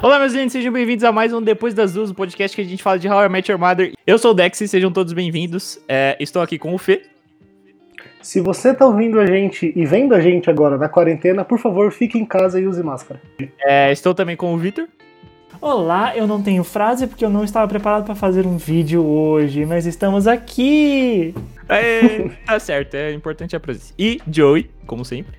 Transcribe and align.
Olá, 0.00 0.18
meus 0.20 0.32
lindos, 0.32 0.52
sejam 0.52 0.72
bem-vindos 0.72 1.02
a 1.02 1.10
mais 1.10 1.32
um 1.32 1.42
Depois 1.42 1.74
das 1.74 1.94
Duas, 1.94 2.12
um 2.12 2.14
podcast 2.14 2.54
que 2.54 2.62
a 2.62 2.64
gente 2.64 2.80
fala 2.82 2.96
de 2.96 3.08
How 3.08 3.24
I 3.24 3.28
Met 3.28 3.50
Your 3.50 3.60
Mother. 3.60 3.92
Eu 4.06 4.18
sou 4.18 4.30
o 4.30 4.34
Dex 4.34 4.60
e 4.60 4.68
sejam 4.68 4.92
todos 4.92 5.12
bem-vindos. 5.12 5.80
É, 5.88 6.16
estou 6.20 6.42
aqui 6.42 6.58
com 6.58 6.72
o 6.74 6.78
Fê. 6.78 7.02
Se 8.20 8.40
você 8.40 8.72
tá 8.72 8.86
ouvindo 8.86 9.18
a 9.18 9.26
gente 9.26 9.72
e 9.74 9.84
vendo 9.84 10.14
a 10.14 10.20
gente 10.20 10.48
agora 10.48 10.78
na 10.78 10.88
quarentena, 10.88 11.44
por 11.44 11.58
favor, 11.58 11.90
fique 11.90 12.16
em 12.18 12.24
casa 12.24 12.60
e 12.60 12.66
use 12.68 12.80
máscara. 12.84 13.20
É, 13.66 13.90
estou 13.90 14.14
também 14.14 14.36
com 14.36 14.54
o 14.54 14.56
Vitor. 14.56 14.86
Olá, 15.62 16.16
eu 16.16 16.26
não 16.26 16.42
tenho 16.42 16.64
frase 16.64 17.06
porque 17.06 17.24
eu 17.24 17.30
não 17.30 17.44
estava 17.44 17.68
preparado 17.68 18.04
para 18.04 18.16
fazer 18.16 18.48
um 18.48 18.56
vídeo 18.56 19.06
hoje, 19.06 19.64
mas 19.64 19.86
estamos 19.86 20.26
aqui. 20.26 21.32
É, 21.68 22.30
tá 22.44 22.58
certo, 22.58 22.96
é 22.96 23.12
importante 23.12 23.54
a 23.54 23.60
presença. 23.60 23.94
E 23.96 24.20
Joey, 24.28 24.68
como 24.88 25.04
sempre. 25.04 25.38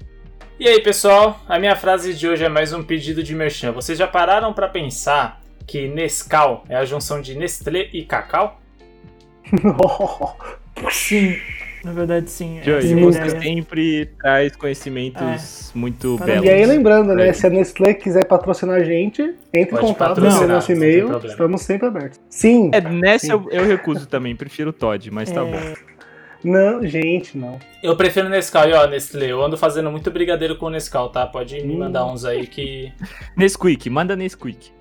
E 0.58 0.66
aí, 0.66 0.80
pessoal? 0.80 1.42
A 1.46 1.60
minha 1.60 1.76
frase 1.76 2.14
de 2.14 2.26
hoje 2.26 2.42
é 2.42 2.48
mais 2.48 2.72
um 2.72 2.82
pedido 2.82 3.22
de 3.22 3.36
merchan. 3.36 3.74
Vocês 3.74 3.98
já 3.98 4.08
pararam 4.08 4.54
pra 4.54 4.70
pensar 4.70 5.42
que 5.68 5.90
Nescau 5.90 6.64
é 6.70 6.78
a 6.78 6.86
junção 6.86 7.20
de 7.20 7.36
Nestlé 7.36 7.90
e 7.92 8.06
Cacau? 8.06 8.62
Sim, 10.90 11.36
na 11.84 11.92
verdade 11.92 12.30
sim. 12.30 12.60
Joey, 12.64 12.78
essa 12.80 12.88
é 12.94 12.96
você 13.02 13.20
ideia. 13.20 13.42
sempre 13.42 14.06
traz 14.22 14.56
conhecimentos 14.56 15.72
muito 15.76 16.16
Parabéns. 16.18 16.42
belos. 16.42 16.60
E 16.60 16.62
aí, 16.62 16.66
lembrando, 16.66 17.14
né? 17.14 17.28
É. 17.30 17.34
Se 17.34 17.46
a 17.48 17.50
Nestlé 17.50 17.94
quiser 17.94 18.26
patrocinar 18.26 18.80
a 18.80 18.84
gente, 18.84 19.22
entre 19.54 19.62
em 19.62 19.66
Pode 19.66 19.82
contato 19.88 20.10
patrocinar, 20.16 20.42
no 20.48 20.54
nosso 20.54 20.72
não 20.72 20.80
tem 20.80 20.90
e-mail. 20.90 21.18
Estamos 21.26 21.62
sempre 21.62 21.88
abertos. 21.88 22.20
Sim. 22.30 22.70
É, 22.74 22.82
nessa 22.82 23.26
Sim. 23.28 23.32
eu, 23.34 23.50
eu 23.52 23.66
recuso 23.66 24.06
também, 24.08 24.36
prefiro 24.36 24.70
o 24.70 24.74
Todd, 24.74 25.12
mas 25.12 25.32
tá 25.32 25.42
É, 25.42 25.44
bom. 25.46 25.74
Não, 26.44 26.86
gente, 26.86 27.38
não. 27.38 27.58
Eu 27.82 27.96
prefiro 27.96 28.28
Nescau. 28.28 28.68
E 28.68 28.74
ó, 28.74 28.86
Nestlé, 28.86 29.32
eu 29.32 29.42
ando 29.42 29.58
fazendo 29.58 29.90
muito 29.90 30.12
brigadeiro 30.12 30.58
com 30.58 30.70
Nescau, 30.70 31.10
tá? 31.10 31.26
Pode 31.26 31.56
me 31.66 31.74
Hum. 31.74 31.80
mandar 31.80 32.06
uns 32.06 32.26
aí 32.26 32.46
que... 32.48 32.92
Nesquik, 33.38 33.90
manda 33.90 34.14
Nesquik. 34.16 34.72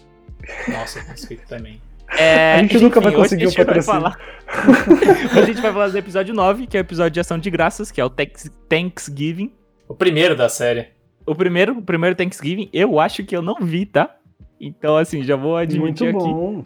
Nossa, 0.69 1.01
Nesquik 1.09 1.47
também. 1.47 1.81
É, 2.19 2.55
A 2.55 2.59
gente 2.59 2.79
nunca 2.79 3.01
vai 3.01 3.11
hoje 3.13 3.23
conseguir 3.23 3.47
o 3.47 3.51
vai 3.51 3.65
patrocínio. 3.65 4.01
falar. 4.01 4.19
hoje 5.33 5.39
a 5.41 5.47
gente 5.47 5.61
vai 5.63 5.73
falar 5.73 5.89
do 5.89 5.99
episódio 5.99 6.35
9, 6.35 6.67
que 6.67 6.77
é 6.77 6.81
o 6.81 6.83
episódio 6.83 7.11
de 7.13 7.21
ação 7.21 7.39
de 7.39 7.51
graças, 7.51 7.91
que 7.91 8.01
é 8.01 8.05
o 8.05 8.11
Thanks- 8.11 8.51
Thanksgiving. 8.69 9.51
O 9.89 9.95
primeiro 9.95 10.37
da 10.37 10.49
série. 10.49 10.89
O 11.27 11.35
primeiro, 11.35 11.79
o 11.79 11.83
primeiro 11.83 12.15
Thanksgiving, 12.17 12.69
eu 12.73 12.99
acho 13.01 13.25
que 13.25 13.35
eu 13.37 13.43
não 13.43 13.57
vi, 13.61 13.87
tá? 13.87 14.15
Então, 14.61 14.97
assim, 14.97 15.23
já 15.23 15.37
vou 15.37 15.53
Muito 15.57 15.63
admitir 15.73 16.09
aqui. 16.09 16.19
bom. 16.19 16.65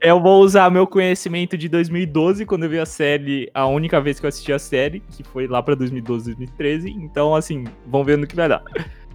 Eu 0.00 0.20
vou 0.20 0.40
usar 0.42 0.70
meu 0.70 0.86
conhecimento 0.86 1.56
de 1.58 1.68
2012, 1.68 2.46
quando 2.46 2.64
eu 2.64 2.70
vi 2.70 2.78
a 2.78 2.86
série, 2.86 3.50
a 3.52 3.66
única 3.66 4.00
vez 4.00 4.20
que 4.20 4.26
eu 4.26 4.28
assisti 4.28 4.52
a 4.52 4.58
série, 4.58 5.00
que 5.10 5.22
foi 5.24 5.46
lá 5.48 5.60
pra 5.62 5.74
2012, 5.74 6.26
2013. 6.36 6.90
Então, 6.90 7.34
assim, 7.34 7.64
vamos 7.86 8.06
ver 8.06 8.16
no 8.16 8.26
que 8.26 8.36
vai 8.36 8.48
dar. 8.48 8.62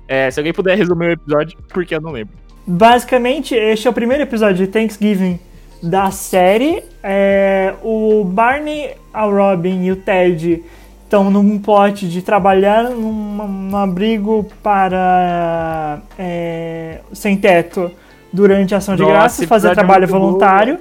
É, 0.08 0.30
se 0.30 0.40
alguém 0.40 0.52
puder 0.52 0.78
resumir 0.78 1.08
o 1.08 1.12
episódio, 1.12 1.58
porque 1.70 1.96
eu 1.96 2.02
não 2.02 2.12
lembro. 2.12 2.34
Basicamente, 2.68 3.56
este 3.56 3.88
é 3.88 3.90
o 3.90 3.94
primeiro 3.94 4.24
episódio 4.24 4.66
de 4.66 4.72
Thanksgiving 4.72 5.40
da 5.84 6.10
série. 6.12 6.82
É, 7.04 7.74
o 7.84 8.24
Barney, 8.24 8.92
a 9.14 9.26
Robin 9.26 9.84
e 9.84 9.92
o 9.92 9.98
Ted 9.98 10.64
estão 11.04 11.30
num 11.30 11.60
plot 11.60 12.08
de 12.08 12.22
trabalhar 12.22 12.86
num, 12.86 13.12
num 13.46 13.78
abrigo 13.78 14.48
para 14.64 16.00
é, 16.18 17.02
sem 17.12 17.38
teto 17.38 17.92
durante 18.32 18.74
a 18.74 18.78
ação 18.78 18.96
de 18.96 19.02
Nossa, 19.02 19.14
graças, 19.14 19.46
fazer 19.46 19.68
episódio 19.68 19.76
trabalho 19.76 20.08
voluntário. 20.08 20.80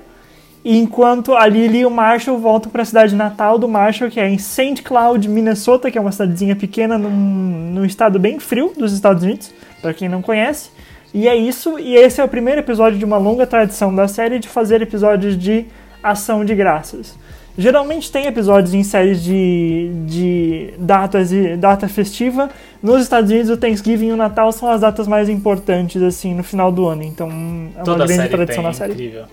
Enquanto 0.65 1.35
a 1.35 1.45
Lily 1.45 1.81
e 1.81 1.87
o 1.87 1.91
Marshall 1.91 2.39
voltam 2.39 2.71
para 2.71 2.83
a 2.83 2.85
cidade 2.85 3.17
natal 3.17 3.59
do 3.59 3.69
Marshall, 3.69 4.09
que 4.09 4.21
é 4.21 4.29
em 4.29 4.39
St. 4.39 4.81
Cloud, 4.85 5.29
Minnesota, 5.29 5.91
que 5.91 5.99
é 5.99 6.01
uma 6.01 6.13
cidadezinha 6.13 6.55
pequena 6.55 6.97
num, 6.97 7.11
num 7.11 7.85
estado 7.85 8.17
bem 8.21 8.39
frio 8.39 8.73
dos 8.79 8.93
Estados 8.93 9.25
Unidos, 9.25 9.53
para 9.83 9.93
quem 9.93 10.09
não 10.09 10.23
conhece. 10.23 10.71
E 11.15 11.29
é 11.29 11.37
isso, 11.37 11.79
e 11.79 11.95
esse 11.95 12.21
é 12.21 12.25
o 12.25 12.29
primeiro 12.29 12.61
episódio 12.61 12.99
de 12.99 13.05
uma 13.05 13.19
longa 13.19 13.47
tradição 13.47 13.95
da 13.95 14.09
série 14.09 14.39
de 14.39 14.49
fazer 14.49 14.81
episódios 14.81 15.37
de 15.39 15.67
ação 16.03 16.45
de 16.45 16.55
graças. 16.55 17.17
Geralmente 17.57 18.11
tem 18.11 18.27
episódios 18.27 18.73
em 18.73 18.83
séries 18.83 19.23
de, 19.23 19.91
de 20.07 20.73
datas 20.79 21.31
e 21.33 21.55
data 21.55 21.87
festiva. 21.87 22.49
Nos 22.83 23.03
Estados 23.03 23.31
Unidos, 23.31 23.51
o 23.51 23.59
Thanksgiving 23.59 24.07
e 24.09 24.13
o 24.13 24.17
Natal 24.17 24.51
são 24.53 24.71
as 24.71 24.81
datas 24.81 25.07
mais 25.07 25.29
importantes, 25.29 26.01
assim, 26.01 26.35
no 26.35 26.43
final 26.43 26.73
do 26.73 26.87
ano. 26.87 27.03
Então, 27.03 27.29
é 27.29 27.79
uma 27.79 27.85
Toda 27.85 28.07
grande 28.07 28.15
série 28.15 28.29
tradição 28.31 28.63
tem, 28.63 28.65
na 28.65 28.73
série. 28.73 28.93
incrível. 28.95 29.25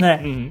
É. 0.00 0.14
Uhum. 0.24 0.50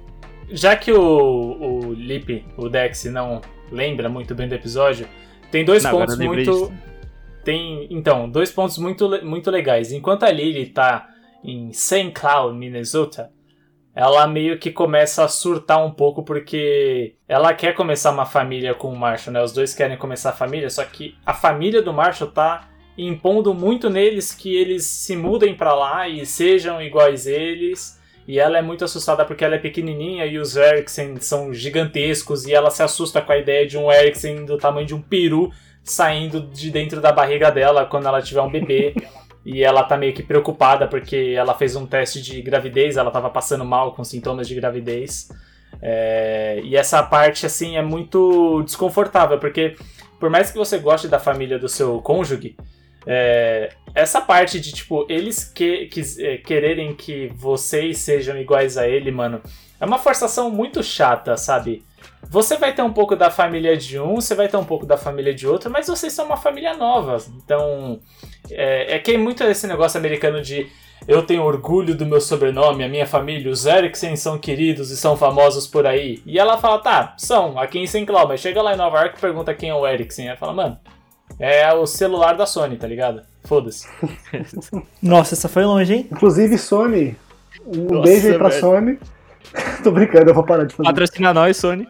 Já 0.52 0.76
que 0.76 0.92
o, 0.92 1.02
o 1.02 1.94
Lip, 1.94 2.46
o 2.56 2.70
Dex, 2.70 3.06
não 3.06 3.42
lembra 3.72 4.08
muito 4.08 4.36
bem 4.36 4.48
do 4.48 4.54
episódio, 4.54 5.08
tem 5.52 5.66
dois 5.66 5.84
Não, 5.84 5.92
pontos 5.92 6.18
muito. 6.20 6.52
disso. 6.52 6.72
Tem, 7.46 7.88
então, 7.92 8.28
dois 8.28 8.52
pontos 8.52 8.80
muito, 8.80 9.24
muito 9.24 9.52
legais. 9.52 9.92
Enquanto 9.92 10.24
a 10.24 10.32
Lily 10.32 10.66
tá 10.66 11.08
em 11.44 11.72
St. 11.72 12.10
Cloud, 12.10 12.58
Minnesota, 12.58 13.32
ela 13.94 14.26
meio 14.26 14.58
que 14.58 14.72
começa 14.72 15.24
a 15.24 15.28
surtar 15.28 15.86
um 15.86 15.92
pouco 15.92 16.24
porque 16.24 17.14
ela 17.28 17.54
quer 17.54 17.76
começar 17.76 18.12
uma 18.12 18.26
família 18.26 18.74
com 18.74 18.92
o 18.92 18.98
Marshall, 18.98 19.32
né? 19.32 19.44
Os 19.44 19.54
dois 19.54 19.76
querem 19.76 19.96
começar 19.96 20.32
a 20.32 20.34
família, 20.34 20.72
só 20.72 20.84
que 20.84 21.16
a 21.24 21.36
família 21.36 21.84
do 21.84 21.94
Marshall 21.94 22.32
tá 22.32 22.68
impondo 22.98 23.54
muito 23.54 23.92
neles 23.92 24.34
que 24.34 24.56
eles 24.56 24.86
se 24.86 25.16
mudem 25.16 25.54
pra 25.54 25.76
lá 25.76 26.10
e 26.10 26.26
sejam 26.26 26.82
iguais 26.82 27.28
eles. 27.28 28.02
E 28.28 28.40
ela 28.40 28.58
é 28.58 28.62
muito 28.64 28.84
assustada 28.84 29.24
porque 29.24 29.46
ela 29.46 29.54
é 29.54 29.60
pequenininha 29.60 30.26
e 30.26 30.40
os 30.40 30.58
Eriksen 30.58 31.18
são 31.18 31.54
gigantescos 31.54 32.48
e 32.48 32.54
ela 32.56 32.72
se 32.72 32.82
assusta 32.82 33.22
com 33.22 33.32
a 33.32 33.38
ideia 33.38 33.68
de 33.68 33.78
um 33.78 33.92
Eriksen 33.92 34.46
do 34.46 34.58
tamanho 34.58 34.88
de 34.88 34.96
um 34.96 35.02
peru 35.02 35.52
saindo 35.86 36.42
de 36.42 36.70
dentro 36.70 37.00
da 37.00 37.12
barriga 37.14 37.50
dela 37.50 37.86
quando 37.86 38.08
ela 38.08 38.22
tiver 38.22 38.42
um 38.42 38.50
bebê. 38.52 38.94
E 39.46 39.64
ela 39.64 39.84
tá 39.84 39.96
meio 39.96 40.12
que 40.12 40.24
preocupada 40.24 40.88
porque 40.88 41.36
ela 41.38 41.54
fez 41.54 41.76
um 41.76 41.86
teste 41.86 42.20
de 42.20 42.42
gravidez, 42.42 42.98
ela 42.98 43.12
tava 43.12 43.30
passando 43.30 43.64
mal 43.64 43.94
com 43.94 44.04
sintomas 44.04 44.48
de 44.48 44.56
gravidez. 44.56 45.30
É, 45.80 46.60
e 46.64 46.76
essa 46.76 47.04
parte, 47.04 47.46
assim, 47.46 47.78
é 47.78 47.82
muito 47.82 48.64
desconfortável, 48.64 49.38
porque 49.38 49.76
por 50.20 50.32
mais 50.32 50.50
que 50.50 50.58
você 50.58 50.80
goste 50.80 51.08
da 51.08 51.20
família 51.20 51.60
do 51.60 51.70
seu 51.70 52.02
cônjuge, 52.02 52.56
é, 53.06 53.70
essa 53.94 54.20
parte 54.20 54.60
de, 54.60 54.74
tipo, 54.74 55.06
eles 55.08 55.44
que, 55.44 55.86
quis- 55.88 56.18
é, 56.18 56.38
quererem 56.38 56.96
que 56.96 57.28
vocês 57.36 58.00
sejam 58.00 58.36
iguais 58.40 58.78
a 58.78 58.88
ele, 58.88 59.12
mano, 59.12 59.42
é 59.80 59.86
uma 59.86 60.00
forçação 60.00 60.50
muito 60.50 60.82
chata, 60.82 61.38
sabe? 61.38 61.84
Você 62.30 62.58
vai 62.58 62.74
ter 62.74 62.82
um 62.82 62.92
pouco 62.92 63.16
da 63.16 63.30
família 63.30 63.78
de 63.78 64.00
um, 64.00 64.16
você 64.16 64.34
vai 64.36 64.48
ter 64.48 64.58
um 64.58 64.66
pouco 64.66 64.86
da 64.86 64.98
família 64.98 65.34
de 65.34 65.48
outro, 65.48 65.70
mas 65.70 65.88
vocês 65.88 66.12
são 66.12 66.26
uma 66.26 66.38
família 66.38 66.76
nova. 66.76 67.18
Então, 67.38 68.00
é, 68.50 68.96
é 68.96 69.00
que 69.00 69.12
é 69.12 69.18
muito 69.18 69.44
esse 69.44 69.68
negócio 69.68 69.98
americano 69.98 70.42
de 70.42 70.68
eu 71.08 71.22
tenho 71.24 71.44
orgulho 71.44 71.96
do 71.96 72.06
meu 72.06 72.20
sobrenome, 72.20 72.84
a 72.84 72.90
minha 72.90 73.06
família, 73.06 73.52
os 73.52 73.66
Eriksen 73.66 74.16
são 74.16 74.40
queridos 74.40 74.90
e 74.90 74.98
são 74.98 75.16
famosos 75.16 75.68
por 75.68 75.86
aí. 75.86 76.22
E 76.26 76.40
ela 76.40 76.58
fala, 76.58 76.80
tá, 76.80 77.14
são, 77.18 77.60
aqui 77.60 77.78
em 77.80 77.86
St. 77.86 78.06
Cloud, 78.06 78.28
mas 78.28 78.40
chega 78.40 78.62
lá 78.62 78.74
em 78.74 78.78
Nova 78.78 79.00
York 79.00 79.18
e 79.18 79.22
pergunta 79.22 79.54
quem 79.54 79.70
é 79.70 79.76
o 79.76 79.88
Eriksen. 79.88 80.28
Ela 80.28 80.38
fala, 80.38 80.54
mano, 80.54 80.80
é 81.40 81.72
o 81.74 81.86
celular 81.86 82.36
da 82.36 82.46
Sony, 82.46 82.78
tá 82.78 82.88
ligado? 82.88 83.22
Foda-se. 83.44 83.88
Nossa, 85.02 85.36
essa 85.36 85.48
foi 85.48 85.64
longe, 85.64 85.94
hein? 85.94 86.08
Inclusive, 86.12 86.58
Sony. 86.58 87.16
Um 87.66 87.86
Nossa, 87.86 88.10
beijo 88.10 88.28
aí 88.28 88.38
pra 88.38 88.50
velho. 88.50 88.62
Sony. 88.62 89.00
Tô 89.84 89.92
brincando, 89.92 90.30
eu 90.30 90.34
vou 90.34 90.44
parar 90.44 90.66
de 90.66 90.74
fazer. 90.74 90.90
Patrocina 90.90 91.34
nós, 91.34 91.58
Sony. 91.58 91.88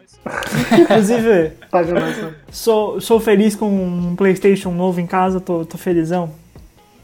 Inclusive, 0.80 1.52
sou, 2.50 3.00
sou 3.00 3.20
feliz 3.20 3.54
com 3.54 3.68
um 3.68 4.16
PlayStation 4.16 4.70
novo 4.72 5.00
em 5.00 5.06
casa, 5.06 5.40
tô, 5.40 5.64
tô 5.64 5.78
felizão. 5.78 6.30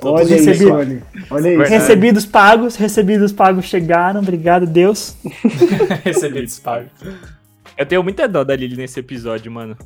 Olha 0.04 0.24
aí, 0.34 0.44
recebi- 0.44 0.68
Sony. 0.68 1.02
Olha 1.30 1.50
aí. 1.50 1.56
Verdade. 1.56 1.70
Recebidos 1.70 2.26
pagos, 2.26 2.76
recebidos 2.76 3.32
pagos 3.32 3.64
chegaram, 3.66 4.20
obrigado, 4.20 4.66
Deus. 4.66 5.16
Recebi 6.04 6.40
despago. 6.40 6.88
Eu 7.78 7.86
tenho 7.86 8.02
muita 8.02 8.26
dó 8.26 8.42
da 8.42 8.56
Lily 8.56 8.76
nesse 8.76 8.98
episódio, 8.98 9.50
mano. 9.50 9.76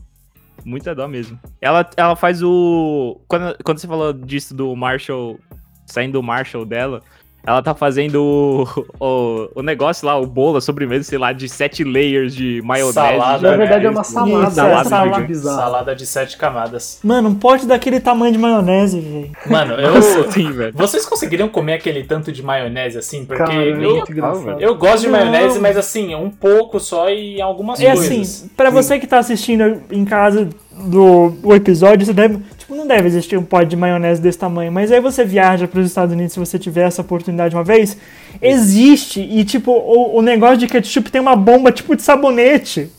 Muita 0.65 0.95
dó 0.95 1.07
mesmo. 1.07 1.39
Ela, 1.61 1.89
ela 1.97 2.17
faz 2.17 2.43
o. 2.43 3.21
Quando, 3.29 3.57
quando 3.63 3.79
você 3.79 3.87
falou 3.87 4.13
disso 4.13 4.55
do 4.55 4.75
Marshall, 4.75 5.39
saindo 5.85 6.15
do 6.15 6.23
Marshall 6.23 6.65
dela, 6.65 7.03
ela 7.47 7.63
tá 7.63 7.75
fazendo 7.75 8.17
o, 8.21 8.85
o, 9.01 9.49
o 9.55 9.63
negócio 9.63 10.05
lá, 10.07 10.19
o 10.19 10.27
bolo, 10.27 10.57
a 10.57 10.61
sobremesa, 10.61 11.05
sei 11.05 11.17
lá, 11.19 11.33
de 11.33 11.49
sete 11.49 11.85
layers 11.85 12.35
de 12.35 12.61
maionese. 12.65 12.95
Salada, 12.95 13.51
Na 13.53 13.57
verdade, 13.57 13.87
é 13.87 13.91
uma 13.91 14.01
Isso, 14.03 14.13
salada. 14.13 14.47
é 14.47 14.51
salada, 14.51 14.89
salada. 14.89 15.35
Salada 15.39 15.95
de 15.95 16.07
sete 16.07 16.37
camadas. 16.37 16.99
Mano, 17.05 17.29
um 17.29 17.35
pote 17.35 17.67
daquele 17.67 18.01
tamanho 18.01 18.33
de 18.33 18.39
maionese, 18.39 19.01
velho. 19.01 19.31
Mano, 19.47 19.75
eu. 19.75 19.95
Nossa, 19.95 20.31
sim, 20.33 20.51
velho. 20.51 20.73
Vocês 20.75 21.07
conseguiriam 21.07 21.49
comer 21.49 21.75
aquele 21.75 22.03
tanto 22.05 22.33
de 22.33 22.43
maionese 22.43 22.99
assim? 22.99 23.25
Porque 23.25 23.43
Cara, 23.45 23.55
é 23.55 23.69
eu, 23.71 23.99
engraçado. 23.99 24.61
eu 24.61 24.75
gosto 24.75 25.03
de 25.03 25.09
maionese, 25.09 25.59
mas 25.61 25.77
assim, 25.77 26.15
um 26.15 26.31
pouco 26.31 26.81
só 26.81 27.09
e 27.11 27.41
algumas 27.41 27.81
É 27.81 27.93
coisas. 27.95 28.07
assim, 28.11 28.51
pra 28.57 28.71
você 28.71 28.99
que 28.99 29.07
tá 29.07 29.19
assistindo 29.19 29.83
em 29.91 30.05
casa 30.05 30.49
do 30.73 31.33
o 31.43 31.55
episódio, 31.55 32.05
você 32.05 32.13
deve. 32.13 32.39
Tipo, 32.67 32.75
não 32.75 32.87
deve 32.87 33.07
existir 33.07 33.37
um 33.39 33.45
pote 33.45 33.67
de 33.67 33.77
maionese 33.77 34.21
desse 34.21 34.39
tamanho, 34.39 34.73
mas 34.73 34.91
aí 34.91 35.01
você 35.01 35.25
viaja 35.25 35.69
pros 35.69 35.87
Estados 35.87 36.13
Unidos 36.13 36.33
se 36.33 36.39
você 36.41 36.59
tiver 36.59 36.83
essa 36.89 37.01
oportunidade 37.01 37.55
uma 37.55 37.63
vez. 37.63 37.97
Existe, 38.43 39.21
e 39.21 39.45
tipo, 39.45 39.71
o, 39.71 40.17
o 40.17 40.21
negócio 40.23 40.57
de 40.57 40.67
ketchup 40.67 41.09
tem 41.09 41.21
uma 41.21 41.37
bomba 41.37 41.71
tipo 41.71 41.95
de 41.95 42.03
sabonete. 42.03 42.91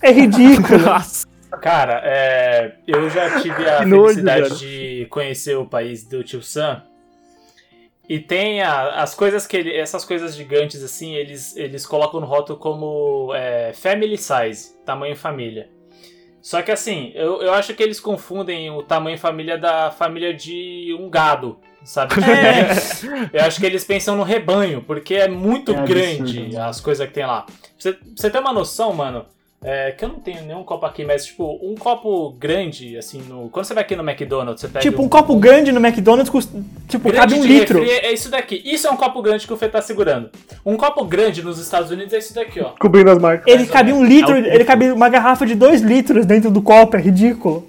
É 0.00 0.10
ridículo. 0.10 0.78
Nossa. 0.80 1.26
Cara, 1.60 2.00
é, 2.02 2.72
eu 2.86 3.10
já 3.10 3.38
tive 3.42 3.68
a 3.68 3.84
nojo, 3.84 4.14
felicidade 4.14 4.42
velho. 4.44 4.56
de 4.56 5.06
conhecer 5.10 5.58
o 5.58 5.66
país 5.66 6.02
do 6.04 6.24
tio 6.24 6.42
Sam. 6.42 6.82
E 8.08 8.18
tem 8.18 8.62
a- 8.62 9.02
as 9.02 9.14
coisas 9.14 9.46
que 9.46 9.58
ele, 9.58 9.76
essas 9.76 10.06
coisas 10.06 10.34
gigantes 10.34 10.82
assim, 10.82 11.14
eles, 11.14 11.54
eles 11.54 11.84
colocam 11.86 12.18
no 12.18 12.26
rótulo 12.26 12.58
como 12.58 13.32
é, 13.34 13.72
family 13.74 14.16
size, 14.16 14.72
tamanho 14.86 15.14
família. 15.14 15.68
Só 16.42 16.60
que 16.60 16.72
assim, 16.72 17.12
eu, 17.14 17.40
eu 17.40 17.54
acho 17.54 17.72
que 17.72 17.82
eles 17.82 18.00
confundem 18.00 18.68
o 18.70 18.82
tamanho 18.82 19.16
família 19.16 19.56
da 19.56 19.90
família 19.92 20.34
de 20.34 20.94
um 20.98 21.08
gado, 21.08 21.58
sabe? 21.84 22.14
É. 23.32 23.40
Eu 23.40 23.44
acho 23.46 23.60
que 23.60 23.66
eles 23.66 23.84
pensam 23.84 24.16
no 24.16 24.24
rebanho, 24.24 24.82
porque 24.82 25.14
é 25.14 25.28
muito 25.28 25.72
É 25.72 25.78
absurdo, 25.78 25.94
grande 26.00 26.40
mano. 26.52 26.64
as 26.68 26.80
coisas 26.80 27.06
que 27.06 27.14
tem 27.14 27.24
lá. 27.24 27.42
Pra 27.42 27.54
você, 27.78 27.92
pra 27.92 28.02
você 28.16 28.30
ter 28.30 28.38
uma 28.40 28.52
noção, 28.52 28.92
mano, 28.92 29.24
é, 29.64 29.92
que 29.92 30.04
eu 30.04 30.08
não 30.08 30.16
tenho 30.16 30.42
nenhum 30.44 30.64
copo 30.64 30.84
aqui, 30.84 31.04
mas 31.04 31.24
tipo, 31.24 31.58
um 31.62 31.76
copo 31.76 32.30
grande, 32.32 32.96
assim, 32.96 33.22
no. 33.28 33.48
Quando 33.48 33.64
você 33.64 33.74
vai 33.74 33.84
aqui 33.84 33.94
no 33.94 34.02
McDonald's, 34.02 34.60
você 34.60 34.68
pega. 34.68 34.80
Tipo, 34.80 35.02
um 35.02 35.08
copo 35.08 35.36
grande 35.36 35.70
no 35.70 35.78
McDonald's 35.84 36.28
custa. 36.28 36.52
Tipo, 36.88 37.10
grande 37.10 37.18
cabe 37.18 37.34
um 37.34 37.44
litro. 37.44 37.78
refri 37.78 38.06
é 38.06 38.12
isso 38.12 38.28
daqui. 38.28 38.60
Isso 38.64 38.88
é 38.88 38.90
um 38.90 38.96
copo 38.96 39.22
grande 39.22 39.46
que 39.46 39.52
o 39.52 39.56
Fê 39.56 39.68
tá 39.68 39.80
segurando. 39.80 40.30
Um 40.66 40.76
copo 40.76 41.04
grande 41.04 41.42
nos 41.42 41.58
Estados 41.58 41.90
Unidos 41.90 42.12
é 42.12 42.18
isso 42.18 42.34
daqui, 42.34 42.60
ó. 42.60 42.70
Cobrindo 42.78 43.10
as 43.10 43.18
marcas. 43.18 43.46
Ele 43.46 43.66
cabe 43.66 43.92
um 43.92 44.04
litro, 44.04 44.34
É 44.34 44.54
ele 44.54 44.64
cabe 44.64 44.90
uma 44.90 45.08
garrafa 45.08 45.46
de 45.46 45.54
dois 45.54 45.80
litros 45.80 46.26
dentro 46.26 46.50
do 46.50 46.60
copo, 46.60 46.96
é 46.96 47.00
ridículo. 47.00 47.68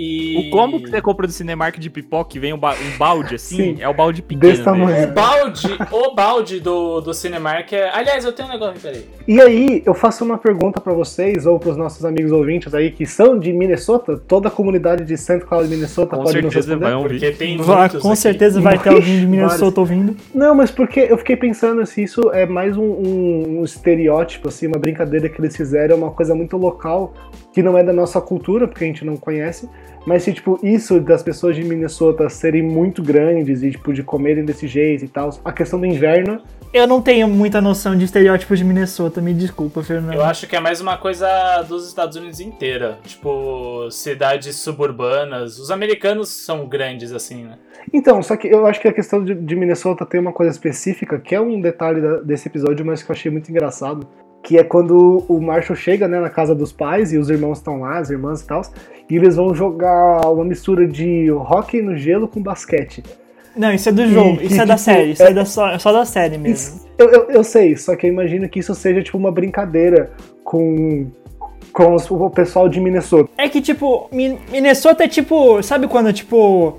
E. 0.00 0.48
O 0.48 0.50
combo 0.50 0.80
que 0.80 0.88
você 0.88 1.00
compra 1.02 1.26
do 1.26 1.32
Cinemark 1.32 1.78
de 1.78 1.90
pipoca 1.90 2.30
que 2.30 2.38
vem 2.38 2.52
um, 2.54 2.58
ba- 2.58 2.74
um 2.74 2.96
balde 2.96 3.34
assim, 3.34 3.56
Sim. 3.56 3.76
é 3.80 3.88
o 3.88 3.92
balde 3.92 4.22
pequeno. 4.22 4.40
Desse 4.52 4.62
tamanho. 4.64 4.88
né? 4.88 5.06
O 5.06 5.12
balde, 5.12 5.68
o 5.90 6.14
balde 6.14 6.60
do, 6.60 7.00
do 7.00 7.12
Cinemark 7.12 7.72
é. 7.72 7.90
Aliás, 7.92 8.24
eu 8.24 8.32
tenho 8.32 8.48
um 8.48 8.52
negócio, 8.52 8.80
peraí. 8.80 9.04
E 9.28 9.40
aí, 9.40 9.82
eu 9.84 9.92
faço 9.94 10.24
uma 10.24 10.38
pergunta 10.38 10.80
pra 10.80 10.92
vocês, 10.92 11.44
ou 11.46 11.58
pros 11.58 11.76
nossos 11.76 12.04
amigos 12.04 12.32
ouvintes 12.32 12.74
aí, 12.74 12.90
que 12.90 13.04
são 13.06 13.38
de 13.38 13.52
Minnesota, 13.52 14.16
toda 14.16 14.48
a 14.48 14.50
comunidade 14.50 15.04
de 15.04 15.16
St. 15.18 15.40
Cloud, 15.40 15.68
Minnesota, 15.68 16.16
Com 16.16 16.24
pode 16.24 16.40
nos 16.40 16.52
certeza 16.52 16.70
responder? 16.74 16.84
vai 16.84 16.94
ouvir. 16.94 17.20
Porque 17.20 17.32
tem 17.32 17.56
Vá, 17.58 17.88
com 17.90 18.08
aqui. 18.10 18.16
certeza 18.16 18.60
vai 18.60 18.78
ter 18.78 18.88
alguém 18.88 19.20
de. 19.20 19.26
Minnesota 19.28 19.80
ouvindo. 19.80 20.16
Não, 20.34 20.54
mas 20.54 20.70
porque 20.70 21.00
eu 21.00 21.18
fiquei 21.18 21.36
pensando 21.36 21.84
se 21.84 22.02
isso 22.02 22.30
é 22.32 22.46
mais 22.46 22.76
um, 22.76 22.82
um- 22.82 23.60
um 23.60 23.64
estereótipo, 23.64 24.48
assim, 24.48 24.66
uma 24.66 24.78
brincadeira 24.78 25.28
que 25.28 25.40
eles 25.40 25.56
fizeram, 25.56 25.96
uma 25.96 26.10
coisa 26.10 26.34
muito 26.34 26.56
local, 26.56 27.12
que 27.52 27.62
não 27.62 27.76
é 27.76 27.82
da 27.84 27.92
nossa 27.92 28.20
cultura, 28.20 28.66
porque 28.68 28.84
a 28.84 28.86
gente 28.86 29.04
não 29.04 29.16
conhece, 29.16 29.68
mas 30.06 30.22
se, 30.22 30.32
tipo, 30.32 30.58
isso 30.62 31.00
das 31.00 31.22
pessoas 31.22 31.56
de 31.56 31.62
Minnesota 31.64 32.28
serem 32.28 32.62
muito 32.62 33.02
grandes 33.02 33.62
e, 33.62 33.70
tipo, 33.70 33.92
de 33.92 34.02
comerem 34.02 34.44
desse 34.44 34.66
jeito 34.66 35.04
e 35.04 35.08
tal, 35.08 35.30
a 35.44 35.52
questão 35.52 35.78
do 35.78 35.86
inverno, 35.86 36.40
Eu 36.72 36.86
não 36.86 37.02
tenho 37.02 37.26
muita 37.26 37.60
noção 37.60 37.96
de 37.98 38.04
estereótipos 38.04 38.56
de 38.58 38.64
Minnesota, 38.64 39.20
me 39.20 39.34
desculpa, 39.34 39.82
Fernando. 39.82 40.14
Eu 40.14 40.22
acho 40.24 40.46
que 40.46 40.54
é 40.54 40.60
mais 40.60 40.80
uma 40.80 40.96
coisa 40.96 41.26
dos 41.62 41.84
Estados 41.88 42.16
Unidos 42.16 42.38
inteira. 42.38 42.98
Tipo, 43.04 43.90
cidades 43.90 44.54
suburbanas. 44.54 45.58
Os 45.58 45.72
americanos 45.72 46.28
são 46.28 46.68
grandes, 46.68 47.12
assim, 47.12 47.42
né? 47.44 47.58
Então, 47.92 48.22
só 48.22 48.36
que 48.36 48.46
eu 48.46 48.66
acho 48.66 48.80
que 48.80 48.86
a 48.86 48.92
questão 48.92 49.24
de, 49.24 49.34
de 49.34 49.56
Minnesota 49.56 50.06
tem 50.06 50.20
uma 50.20 50.32
coisa 50.32 50.52
específica, 50.52 51.18
que 51.18 51.34
é 51.34 51.40
um 51.40 51.60
detalhe 51.60 52.00
da- 52.00 52.20
desse 52.20 52.46
episódio, 52.46 52.86
mas 52.86 53.02
que 53.02 53.10
eu 53.10 53.14
achei 53.16 53.32
muito 53.32 53.50
engraçado. 53.50 54.06
Que 54.42 54.56
é 54.58 54.64
quando 54.64 55.24
o 55.28 55.40
Marshall 55.40 55.76
chega 55.76 56.08
né, 56.08 56.18
na 56.20 56.30
casa 56.30 56.54
dos 56.54 56.72
pais 56.72 57.12
e 57.12 57.18
os 57.18 57.28
irmãos 57.30 57.58
estão 57.58 57.80
lá, 57.80 57.98
as 57.98 58.10
irmãs 58.10 58.40
e 58.40 58.46
tal, 58.46 58.62
e 59.08 59.16
eles 59.16 59.36
vão 59.36 59.54
jogar 59.54 60.20
uma 60.30 60.44
mistura 60.44 60.86
de 60.88 61.30
hockey 61.30 61.82
no 61.82 61.96
gelo 61.96 62.26
com 62.26 62.40
basquete. 62.42 63.02
Não, 63.56 63.72
isso 63.72 63.88
é 63.88 63.92
do 63.92 64.06
jogo, 64.08 64.40
E- 64.40 64.46
isso 64.46 64.54
é 64.60 64.64
da 64.66 64.74
tipo, 64.76 64.84
série, 64.84 65.10
isso 65.12 65.22
é- 65.22 65.26
é, 65.30 65.34
da 65.34 65.44
só, 65.44 65.78
só 65.78 65.92
da 65.92 66.04
série 66.04 66.38
mesmo. 66.38 66.54
Isso- 66.54 66.86
eu, 66.96 67.10
eu, 67.10 67.22
eu 67.30 67.44
sei, 67.44 67.76
só 67.76 67.94
que 67.96 68.06
eu 68.06 68.10
imagino 68.12 68.48
que 68.48 68.60
isso 68.60 68.74
seja 68.74 69.02
tipo 69.02 69.18
uma 69.18 69.32
brincadeira 69.32 70.10
com, 70.44 71.06
com 71.72 71.96
o 71.96 72.30
pessoal 72.30 72.68
de 72.68 72.80
Minnesota. 72.80 73.28
É 73.36 73.48
que, 73.48 73.60
tipo, 73.60 74.08
Min- 74.12 74.38
Minnesota 74.50 75.04
é 75.04 75.08
tipo. 75.08 75.62
Sabe 75.62 75.86
quando, 75.88 76.12
tipo. 76.12 76.78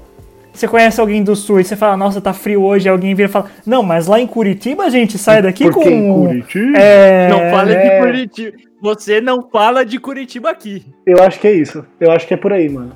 Você 0.54 0.68
conhece 0.68 1.00
alguém 1.00 1.24
do 1.24 1.36
sul 1.36 1.60
e 1.60 1.64
você 1.64 1.76
fala, 1.76 1.96
nossa, 1.96 2.20
tá 2.20 2.34
frio 2.34 2.64
hoje, 2.64 2.88
e 2.88 2.90
alguém 2.90 3.16
vira 3.16 3.30
e 3.30 3.32
fala, 3.32 3.50
não, 3.66 3.82
mas 3.82 4.08
lá 4.08 4.20
em 4.20 4.28
Curitiba 4.28 4.84
a 4.84 4.90
gente 4.90 5.18
sai 5.18 5.42
daqui 5.42 5.64
Porque 5.64 5.90
em 5.90 6.12
com. 6.12 6.26
Curitiba. 6.28 6.78
É, 6.78 7.28
Não 7.30 7.40
fala 7.52 7.72
é. 7.72 7.90
de 8.00 8.06
Curitiba. 8.06 8.58
Você 8.82 9.22
não 9.22 9.48
fala 9.50 9.86
de 9.86 10.00
Curitiba 10.00 10.50
aqui. 10.50 10.86
Eu 11.06 11.24
acho 11.24 11.40
que 11.40 11.48
é 11.48 11.54
isso. 11.54 11.86
Eu 12.00 12.12
acho 12.12 12.28
que 12.28 12.34
é 12.34 12.38
por 12.38 12.52
aí, 12.52 12.68
mano. 12.68 12.92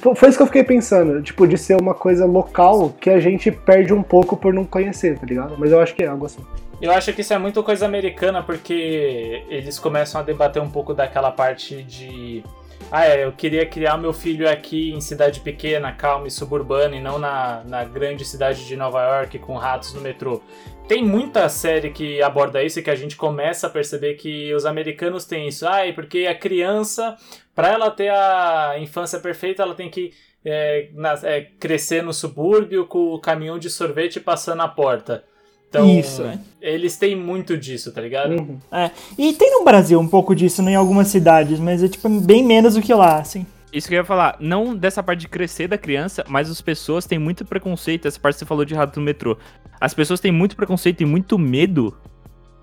Fo- 0.00 0.14
Foi 0.14 0.28
isso 0.30 0.36
que 0.38 0.42
eu 0.42 0.46
fiquei 0.46 0.64
pensando, 0.64 1.22
tipo, 1.22 1.46
de 1.46 1.56
ser 1.56 1.80
uma 1.80 1.94
coisa 1.94 2.24
local 2.26 2.90
que 3.00 3.08
a 3.10 3.20
gente 3.20 3.50
perde 3.52 3.92
um 3.94 4.02
pouco 4.02 4.36
por 4.36 4.52
não 4.52 4.64
conhecer, 4.64 5.16
tá 5.18 5.26
ligado? 5.26 5.54
Mas 5.58 5.70
eu 5.70 5.80
acho 5.80 5.94
que 5.94 6.02
é 6.02 6.06
algo 6.08 6.26
assim. 6.26 6.40
Eu 6.82 6.90
acho 6.90 7.12
que 7.12 7.20
isso 7.20 7.32
é 7.32 7.38
muito 7.38 7.62
coisa 7.62 7.86
americana, 7.86 8.42
porque 8.42 9.42
eles 9.48 9.78
começam 9.78 10.20
a 10.20 10.24
debater 10.24 10.60
um 10.60 10.68
pouco 10.70 10.92
daquela 10.92 11.30
parte 11.30 11.82
de. 11.82 12.42
Ah, 12.90 13.04
é, 13.04 13.24
eu 13.24 13.32
queria 13.32 13.66
criar 13.66 13.96
meu 13.98 14.12
filho 14.12 14.48
aqui 14.48 14.92
em 14.92 15.00
cidade 15.00 15.40
pequena, 15.40 15.92
calma 15.92 16.28
e 16.28 16.30
suburbana, 16.30 16.94
e 16.94 17.00
não 17.00 17.18
na, 17.18 17.62
na 17.64 17.84
grande 17.84 18.24
cidade 18.24 18.64
de 18.64 18.76
Nova 18.76 19.02
York 19.02 19.38
com 19.40 19.56
ratos 19.56 19.92
no 19.92 20.00
metrô. 20.00 20.40
Tem 20.86 21.04
muita 21.04 21.48
série 21.48 21.90
que 21.90 22.22
aborda 22.22 22.62
isso 22.62 22.78
e 22.78 22.82
que 22.82 22.90
a 22.90 22.94
gente 22.94 23.16
começa 23.16 23.66
a 23.66 23.70
perceber 23.70 24.14
que 24.14 24.54
os 24.54 24.64
americanos 24.64 25.24
têm 25.24 25.48
isso. 25.48 25.66
Ah, 25.68 25.84
é 25.84 25.92
porque 25.92 26.26
a 26.26 26.34
criança, 26.34 27.16
para 27.56 27.72
ela 27.72 27.90
ter 27.90 28.08
a 28.08 28.76
infância 28.78 29.18
perfeita, 29.18 29.64
ela 29.64 29.74
tem 29.74 29.90
que 29.90 30.12
é, 30.44 30.88
na- 30.94 31.18
é, 31.24 31.40
crescer 31.58 32.04
no 32.04 32.12
subúrbio 32.14 32.86
com 32.86 33.12
o 33.12 33.20
caminhão 33.20 33.58
de 33.58 33.68
sorvete 33.68 34.20
passando 34.20 34.58
na 34.58 34.68
porta. 34.68 35.24
Então, 35.68 35.88
Isso, 35.88 36.22
é. 36.22 36.38
eles 36.60 36.96
têm 36.96 37.16
muito 37.16 37.56
disso, 37.56 37.92
tá 37.92 38.00
ligado? 38.00 38.32
Uhum. 38.32 38.58
É. 38.70 38.90
E 39.18 39.32
tem 39.32 39.50
no 39.50 39.64
Brasil 39.64 39.98
um 39.98 40.08
pouco 40.08 40.34
disso 40.34 40.62
né, 40.62 40.72
em 40.72 40.76
algumas 40.76 41.08
cidades, 41.08 41.58
mas 41.58 41.82
é 41.82 41.88
tipo 41.88 42.08
bem 42.08 42.44
menos 42.44 42.74
do 42.74 42.82
que 42.82 42.94
lá, 42.94 43.18
assim. 43.18 43.44
Isso 43.72 43.88
que 43.88 43.94
eu 43.94 43.98
ia 43.98 44.04
falar, 44.04 44.36
não 44.40 44.74
dessa 44.74 45.02
parte 45.02 45.20
de 45.20 45.28
crescer 45.28 45.68
da 45.68 45.76
criança, 45.76 46.24
mas 46.28 46.50
as 46.50 46.60
pessoas 46.60 47.04
têm 47.04 47.18
muito 47.18 47.44
preconceito, 47.44 48.06
essa 48.06 48.18
parte 48.18 48.36
que 48.36 48.38
você 48.40 48.46
falou 48.46 48.64
de 48.64 48.74
rato 48.74 48.98
no 48.98 49.04
metrô. 49.04 49.36
As 49.78 49.92
pessoas 49.92 50.20
têm 50.20 50.32
muito 50.32 50.56
preconceito 50.56 51.02
e 51.02 51.04
muito 51.04 51.38
medo 51.38 51.94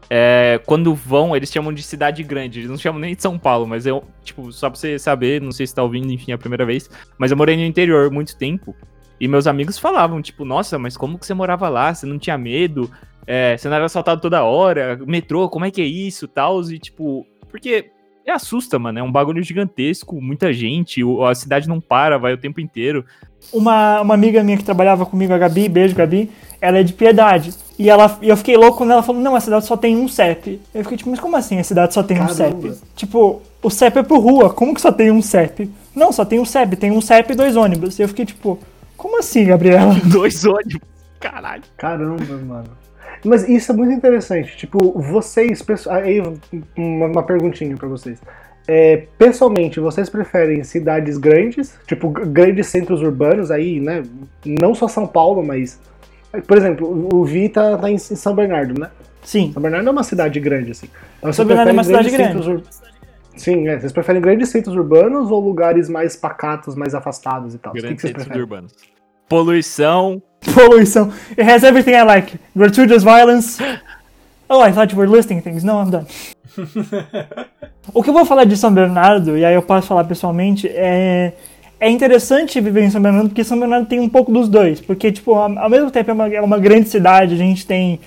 é, 0.10 0.60
quando 0.66 0.94
vão, 0.94 1.36
eles 1.36 1.52
chamam 1.52 1.74
de 1.74 1.84
cidade 1.84 2.24
grande, 2.24 2.60
eles 2.60 2.70
não 2.70 2.78
chamam 2.78 3.00
nem 3.00 3.16
de 3.16 3.22
São 3.22 3.38
Paulo, 3.38 3.68
mas 3.68 3.86
eu, 3.86 4.04
tipo, 4.24 4.52
só 4.52 4.70
pra 4.70 4.80
você 4.80 4.98
saber, 5.00 5.42
não 5.42 5.52
sei 5.52 5.68
se 5.68 5.76
tá 5.76 5.84
ouvindo, 5.84 6.12
enfim, 6.12 6.32
a 6.32 6.38
primeira 6.38 6.66
vez, 6.66 6.90
mas 7.18 7.32
eu 7.32 7.38
morei 7.38 7.56
no 7.56 7.64
interior 7.64 8.12
muito 8.12 8.38
tempo, 8.38 8.76
e 9.24 9.28
meus 9.30 9.48
amigos 9.48 9.78
falavam, 9.78 10.22
tipo, 10.22 10.44
nossa, 10.44 10.78
mas 10.78 10.98
como 10.98 11.18
que 11.18 11.26
você 11.26 11.34
morava 11.34 11.70
lá? 11.70 11.94
Você 11.94 12.06
não 12.06 12.20
tinha 12.20 12.38
medo? 12.38 12.92
É, 13.26 13.56
você 13.56 13.70
não 13.70 13.76
era 13.78 13.86
assaltado 13.86 14.20
toda 14.20 14.44
hora? 14.44 15.00
Metrô, 15.08 15.48
como 15.48 15.64
é 15.64 15.72
que 15.72 15.82
é 15.82 15.86
isso? 15.86 16.28
Tal, 16.28 16.62
e 16.64 16.78
tipo, 16.78 17.26
porque 17.50 17.90
é 18.26 18.32
assusta, 18.34 18.78
mano. 18.78 19.00
É 19.00 19.02
um 19.02 19.10
bagulho 19.10 19.42
gigantesco, 19.42 20.22
muita 20.22 20.52
gente, 20.52 21.00
a 21.26 21.34
cidade 21.34 21.70
não 21.70 21.80
para, 21.80 22.18
vai 22.18 22.34
o 22.34 22.38
tempo 22.38 22.60
inteiro. 22.60 23.06
Uma, 23.54 24.02
uma 24.02 24.14
amiga 24.14 24.44
minha 24.44 24.58
que 24.58 24.64
trabalhava 24.66 25.06
comigo, 25.06 25.32
a 25.32 25.38
Gabi, 25.38 25.70
beijo 25.70 25.96
Gabi, 25.96 26.30
ela 26.60 26.80
é 26.80 26.84
de 26.84 26.92
piedade. 26.92 27.54
E 27.80 27.90
ela, 27.90 28.20
e 28.22 28.28
eu 28.28 28.36
fiquei 28.36 28.58
louco 28.58 28.80
quando 28.80 28.92
ela 28.92 29.04
falou, 29.04 29.22
não, 29.22 29.38
a 29.38 29.40
cidade 29.40 29.66
só 29.66 29.78
tem 29.78 29.96
um 29.96 30.10
CEP. 30.10 30.60
Eu 30.76 30.84
fiquei 30.84 30.98
tipo, 30.98 31.10
mas 31.10 31.22
como 31.22 31.38
assim 31.38 31.60
a 31.60 31.64
cidade 31.64 31.94
só 31.94 32.04
tem 32.04 32.18
um 32.18 32.28
Caramba. 32.28 32.74
CEP? 32.74 32.82
Tipo, 32.94 33.42
o 33.62 33.70
CEP 33.70 34.00
é 34.00 34.04
por 34.04 34.20
rua, 34.20 34.50
como 34.54 34.74
que 34.74 34.82
só 34.82 34.92
tem 34.92 35.12
um 35.12 35.22
CEP? 35.22 35.72
Não, 35.96 36.12
só 36.12 36.26
tem 36.26 36.42
um 36.42 36.46
CEP, 36.46 36.76
tem 36.76 36.92
um 36.92 37.00
CEP 37.00 37.32
e 37.32 37.36
dois 37.36 37.56
ônibus. 37.56 37.98
E 38.00 38.02
eu 38.02 38.10
fiquei 38.10 38.26
tipo, 38.26 38.60
como 39.04 39.20
assim, 39.20 39.46
Gabriela? 39.46 39.94
Dois 40.12 40.44
ônibus. 40.46 40.80
Caralho. 41.20 41.62
Caramba, 41.78 42.38
mano. 42.46 42.70
Mas 43.24 43.48
isso 43.48 43.72
é 43.72 43.76
muito 43.76 43.94
interessante. 43.94 44.58
Tipo, 44.58 45.00
vocês. 45.00 45.64
Aí, 45.90 46.22
uma, 46.76 47.06
uma 47.06 47.24
perguntinha 47.24 47.76
pra 47.78 47.88
vocês. 47.88 48.20
É, 48.68 49.04
pessoalmente, 49.18 49.80
vocês 49.80 50.10
preferem 50.10 50.64
cidades 50.64 51.18
grandes, 51.18 51.78
tipo, 51.86 52.10
grandes 52.10 52.68
centros 52.68 53.02
urbanos 53.02 53.52
aí, 53.52 53.80
né? 53.80 54.04
Não 54.46 54.74
só 54.74 54.88
São 54.88 55.06
Paulo, 55.06 55.44
mas. 55.44 55.80
Por 56.48 56.58
exemplo, 56.58 57.10
o 57.14 57.24
Vi 57.24 57.48
tá, 57.50 57.78
tá 57.78 57.90
em 57.92 57.98
São 57.98 58.34
Bernardo, 58.34 58.80
né? 58.80 58.90
Sim, 59.22 59.52
São 59.54 59.62
Bernardo 59.62 59.88
é 59.88 59.92
uma 59.92 60.04
cidade 60.04 60.40
grande, 60.40 60.72
assim. 60.72 60.90
Então, 61.20 61.32
São 61.32 61.46
Bernardo 61.46 61.70
é 61.70 61.74
uma 61.74 61.84
cidade 61.84 62.10
grandes 62.10 62.44
centros 62.46 62.48
ur- 62.48 62.64
Sim, 63.38 63.68
é. 63.68 63.80
Vocês 63.80 63.92
preferem 63.92 64.22
grandes 64.22 64.50
centros 64.50 64.76
urbanos 64.76 65.32
ou 65.32 65.40
lugares 65.40 65.88
mais 65.90 66.16
pacatos, 66.16 66.76
mais 66.76 66.94
afastados 66.94 67.54
e 67.54 67.58
tal? 67.58 67.72
O 67.72 67.76
que, 67.76 67.82
que 67.82 67.88
Grandes 67.88 68.02
vocês 68.02 68.12
centros 68.12 68.26
preferem? 68.26 68.44
urbanos. 68.44 68.74
Poluição. 69.34 70.22
poluição. 70.54 71.12
It 71.32 71.42
has 71.42 71.64
everything 71.64 71.96
I 71.96 72.04
like. 72.04 72.38
Gratuitous 72.56 73.04
violence. 73.04 73.58
Oh, 74.48 74.62
I 74.62 74.72
thought 74.72 74.94
you 74.94 75.00
were 75.00 75.10
listing 75.10 75.42
things. 75.42 75.64
No, 75.64 75.82
I'm 75.82 75.90
done. 75.90 76.06
o 77.92 78.04
que 78.04 78.12
eu 78.12 78.14
vou 78.14 78.26
falar 78.26 78.44
de 78.44 78.56
São 78.56 78.72
Bernardo, 78.72 79.36
e 79.36 79.44
aí 79.44 79.56
eu 79.56 79.64
posso 79.64 79.88
falar 79.88 80.04
pessoalmente, 80.04 80.68
é... 80.68 81.34
É 81.80 81.90
interessante 81.90 82.62
viver 82.62 82.84
em 82.84 82.92
São 82.92 83.02
Bernardo, 83.02 83.30
porque 83.30 83.44
São 83.44 83.60
Bernardo 83.60 83.88
tem 83.88 84.00
um 84.00 84.08
pouco 84.08 84.32
dos 84.32 84.48
dois. 84.48 84.80
Porque, 84.80 85.12
tipo, 85.12 85.34
ao 85.34 85.70
mesmo 85.70 85.90
tempo 85.90 86.12
é 86.12 86.14
uma, 86.14 86.28
é 86.36 86.42
uma 86.42 86.60
grande 86.60 86.88
cidade, 86.88 87.34
a 87.34 87.38
gente 87.38 87.66
tem, 87.66 88.00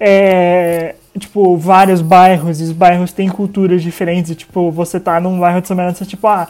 é, 0.00 0.96
tipo, 1.16 1.56
vários 1.58 2.00
bairros, 2.00 2.60
e 2.60 2.64
os 2.64 2.72
bairros 2.72 3.12
têm 3.12 3.28
culturas 3.28 3.82
diferentes. 3.82 4.30
E, 4.32 4.34
tipo, 4.34 4.70
você 4.72 4.98
tá 4.98 5.20
num 5.20 5.38
bairro 5.38 5.60
de 5.60 5.68
São 5.68 5.76
Bernardo, 5.76 5.98
você, 5.98 6.06
tipo, 6.06 6.26
ah, 6.26 6.48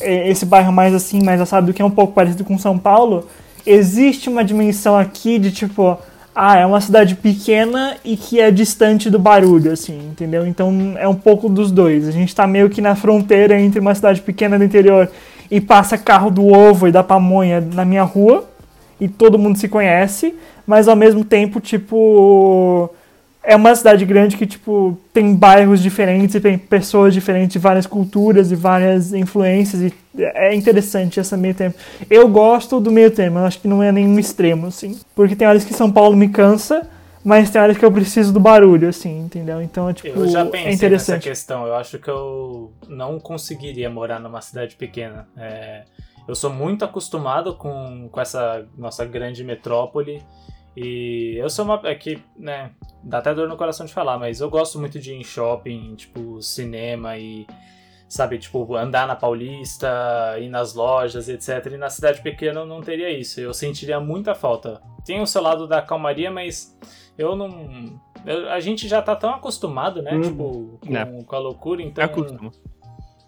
é, 0.00 0.28
esse 0.28 0.44
bairro 0.44 0.72
mais 0.72 0.92
assim, 0.92 1.22
mais 1.22 1.40
assado, 1.40 1.72
que 1.72 1.80
é 1.80 1.84
um 1.84 1.90
pouco 1.90 2.12
parecido 2.12 2.44
com 2.44 2.58
São 2.58 2.76
Paulo, 2.76 3.26
existe 3.66 4.28
uma 4.28 4.44
dimensão 4.44 4.96
aqui 4.96 5.38
de 5.38 5.50
tipo, 5.50 5.98
ah, 6.34 6.58
é 6.58 6.64
uma 6.64 6.80
cidade 6.80 7.14
pequena 7.14 7.96
e 8.04 8.16
que 8.16 8.40
é 8.40 8.50
distante 8.50 9.10
do 9.10 9.18
barulho, 9.18 9.72
assim, 9.72 9.98
entendeu? 10.10 10.46
Então 10.46 10.94
é 10.96 11.06
um 11.06 11.14
pouco 11.14 11.48
dos 11.48 11.70
dois. 11.70 12.08
A 12.08 12.10
gente 12.10 12.34
tá 12.34 12.46
meio 12.46 12.70
que 12.70 12.80
na 12.80 12.94
fronteira 12.94 13.60
entre 13.60 13.80
uma 13.80 13.94
cidade 13.94 14.20
pequena 14.20 14.58
do 14.58 14.64
interior 14.64 15.10
e 15.50 15.60
passa 15.60 15.98
carro 15.98 16.30
do 16.30 16.46
ovo 16.46 16.88
e 16.88 16.92
da 16.92 17.02
pamonha 17.02 17.60
na 17.60 17.84
minha 17.84 18.04
rua 18.04 18.48
e 19.00 19.08
todo 19.08 19.38
mundo 19.38 19.58
se 19.58 19.68
conhece, 19.68 20.34
mas 20.66 20.86
ao 20.86 20.94
mesmo 20.94 21.24
tempo, 21.24 21.58
tipo, 21.58 22.90
é 23.42 23.56
uma 23.56 23.74
cidade 23.74 24.04
grande 24.04 24.36
que, 24.36 24.46
tipo, 24.46 24.98
tem 25.12 25.34
bairros 25.34 25.80
diferentes 25.80 26.34
e 26.34 26.40
tem 26.40 26.58
pessoas 26.58 27.14
diferentes 27.14 27.54
de 27.54 27.58
várias 27.58 27.86
culturas 27.86 28.52
e 28.52 28.54
várias 28.54 29.12
influências 29.12 29.80
e 29.82 29.94
é 30.18 30.54
interessante 30.54 31.18
essa 31.18 31.36
meio 31.36 31.54
tempo. 31.54 31.78
Eu 32.08 32.28
gosto 32.28 32.80
do 32.80 32.90
meio 32.90 33.10
termo, 33.10 33.38
eu 33.38 33.44
acho 33.44 33.60
que 33.60 33.68
não 33.68 33.82
é 33.82 33.90
nenhum 33.90 34.18
extremo, 34.18 34.66
assim, 34.66 34.98
porque 35.14 35.34
tem 35.34 35.48
horas 35.48 35.64
que 35.64 35.72
São 35.72 35.90
Paulo 35.90 36.16
me 36.16 36.28
cansa, 36.28 36.86
mas 37.24 37.50
tem 37.50 37.60
horas 37.60 37.78
que 37.78 37.84
eu 37.84 37.92
preciso 37.92 38.32
do 38.32 38.40
barulho, 38.40 38.88
assim, 38.88 39.20
entendeu? 39.20 39.62
Então, 39.62 39.88
é, 39.88 39.92
tipo, 39.92 40.08
Eu 40.08 40.28
já 40.28 40.44
pensei 40.44 40.60
é 40.60 40.64
nessa 40.64 40.74
interessante. 40.74 41.22
questão. 41.22 41.66
Eu 41.66 41.74
acho 41.74 41.98
que 41.98 42.08
eu 42.08 42.72
não 42.88 43.18
conseguiria 43.18 43.88
morar 43.90 44.18
numa 44.18 44.40
cidade 44.40 44.74
pequena. 44.76 45.28
É, 45.36 45.84
eu 46.26 46.34
sou 46.34 46.50
muito 46.50 46.84
acostumado 46.84 47.54
com, 47.54 48.08
com 48.10 48.20
essa 48.20 48.66
nossa 48.76 49.04
grande 49.04 49.44
metrópole. 49.44 50.22
E 50.76 51.34
eu 51.36 51.50
sou 51.50 51.64
uma. 51.64 51.80
É 51.84 51.94
que, 51.94 52.22
né? 52.36 52.70
Dá 53.02 53.18
até 53.18 53.34
dor 53.34 53.48
no 53.48 53.56
coração 53.56 53.84
de 53.86 53.92
falar, 53.92 54.18
mas 54.18 54.40
eu 54.40 54.48
gosto 54.50 54.78
muito 54.78 54.98
de 54.98 55.12
ir 55.12 55.16
em 55.16 55.24
shopping, 55.24 55.94
tipo, 55.96 56.40
cinema 56.42 57.16
e. 57.18 57.46
Sabe, 58.08 58.38
tipo, 58.38 58.74
andar 58.74 59.06
na 59.06 59.14
Paulista, 59.14 59.88
ir 60.40 60.48
nas 60.48 60.74
lojas, 60.74 61.28
etc. 61.28 61.64
E 61.72 61.76
na 61.76 61.88
cidade 61.88 62.20
pequena 62.20 62.60
eu 62.60 62.66
não 62.66 62.80
teria 62.80 63.08
isso. 63.10 63.40
Eu 63.40 63.54
sentiria 63.54 64.00
muita 64.00 64.34
falta. 64.34 64.82
Tem 65.04 65.20
o 65.20 65.26
seu 65.26 65.40
lado 65.40 65.68
da 65.68 65.80
calmaria, 65.80 66.30
mas 66.30 66.76
eu 67.16 67.36
não. 67.36 68.00
eu- 68.26 68.50
a 68.50 68.58
gente 68.58 68.88
já 68.88 69.00
tá 69.00 69.14
tão 69.14 69.30
acostumado, 69.30 70.02
né? 70.02 70.12
Uhum. 70.14 70.22
Tipo, 70.22 70.78
com, 70.84 70.96
É. 70.96 71.22
com 71.22 71.36
a 71.36 71.38
loucura, 71.38 71.82
então. 71.82 72.04
Acostuma. 72.04 72.50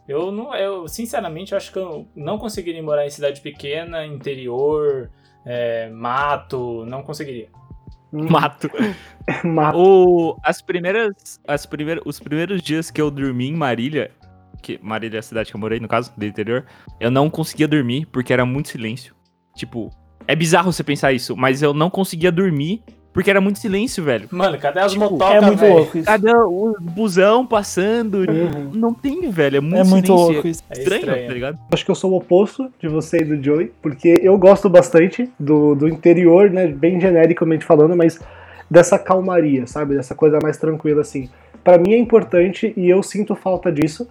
Eu 0.09 0.33
não, 0.33 0.53
eu 0.55 0.89
sinceramente 0.89 1.55
acho 1.55 1.73
que 1.73 1.79
eu 1.79 2.05
não 2.15 2.37
conseguiria 2.37 2.83
morar 2.83 3.07
em 3.07 3.11
cidade 3.11 3.41
pequena, 3.41 4.05
interior, 4.05 5.11
é, 5.45 5.89
mato, 5.91 6.85
não 6.87 7.03
conseguiria. 7.03 7.49
Mato. 8.13 8.71
Mato. 9.43 9.79
O, 9.79 10.39
as 10.43 10.61
primeiras, 10.61 11.41
as 11.49 11.65
primeiras, 11.65 12.03
os 12.05 12.21
primeiros 12.21 12.61
dias 12.61 12.91
que 12.91 13.01
eu 13.01 13.11
dormi 13.11 13.49
em 13.49 13.57
Marília, 13.57 14.11
que 14.63 14.79
Marília 14.83 15.19
é 15.19 15.21
a 15.21 15.23
cidade 15.23 15.51
que 15.51 15.57
eu 15.57 15.61
morei, 15.61 15.81
no 15.81 15.89
caso, 15.89 16.13
do 16.17 16.25
interior, 16.25 16.67
eu 17.01 17.11
não 17.11 17.31
conseguia 17.31 17.67
dormir 17.67 18.07
porque 18.07 18.33
era 18.33 18.45
muito 18.45 18.69
silêncio. 18.69 19.15
Tipo, 19.57 19.91
é 20.29 20.37
bizarro 20.37 20.73
você 20.73 20.85
pensar 20.85 21.13
isso, 21.13 21.37
mas 21.37 21.63
eu 21.63 21.73
não 21.73 21.89
conseguia 21.89 22.31
dormir 22.31 22.85
porque 23.13 23.31
era 23.31 23.41
muito 23.41 23.59
silêncio, 23.59 24.03
velho. 24.03 24.29
Mano, 24.31 24.59
cadê 24.59 24.81
as 24.81 24.93
Tipo, 24.93 25.11
motocas, 25.11 25.35
É 25.37 25.41
muito 25.47 25.59
velho? 25.61 25.75
louco 25.75 25.99
isso. 25.99 26.07
Cadê 26.07 26.33
o 26.35 26.77
busão 26.81 27.47
passando? 27.47 28.19
Uhum. 28.19 28.71
Não 28.73 28.95
tem, 28.95 29.29
velho. 29.31 29.57
É 29.59 29.61
muito, 29.61 29.77
É 29.77 29.85
muito 29.85 30.07
silêncio. 30.07 30.33
louco 30.33 30.49
isso. 30.49 30.63
É 30.71 30.79
Estranho, 30.79 31.01
estranho. 31.01 31.27
tá 31.29 31.33
ligado? 31.35 31.59
Acho 31.71 31.85
que 31.85 31.91
eu 31.91 31.95
sou 31.95 32.13
o 32.13 32.17
oposto 32.17 32.69
de 32.81 32.89
você 32.89 33.19
e 33.19 33.25
do 33.25 33.43
Joey, 33.43 33.71
porque 33.83 34.21
eu 34.23 34.37
gosto 34.39 34.69
bastante 34.69 35.29
do, 35.39 35.75
do 35.75 35.89
interior, 35.89 36.51
né? 36.51 36.67
Bem 36.67 37.01
genericamente 37.01 37.65
falando, 37.65 37.97
mas 37.97 38.19
dessa 38.71 38.99
calmaria, 38.99 39.67
sabe? 39.67 39.95
Dessa 39.97 40.15
coisa 40.15 40.39
mais 40.43 40.57
tranquila, 40.57 41.03
assim. 41.03 41.29
Pra 41.63 41.79
mim 41.79 41.93
é 41.93 41.99
importante 41.99 42.73
e 42.77 42.89
eu 42.89 43.03
sinto 43.03 43.37
falta 43.37 43.71
disso 43.71 44.09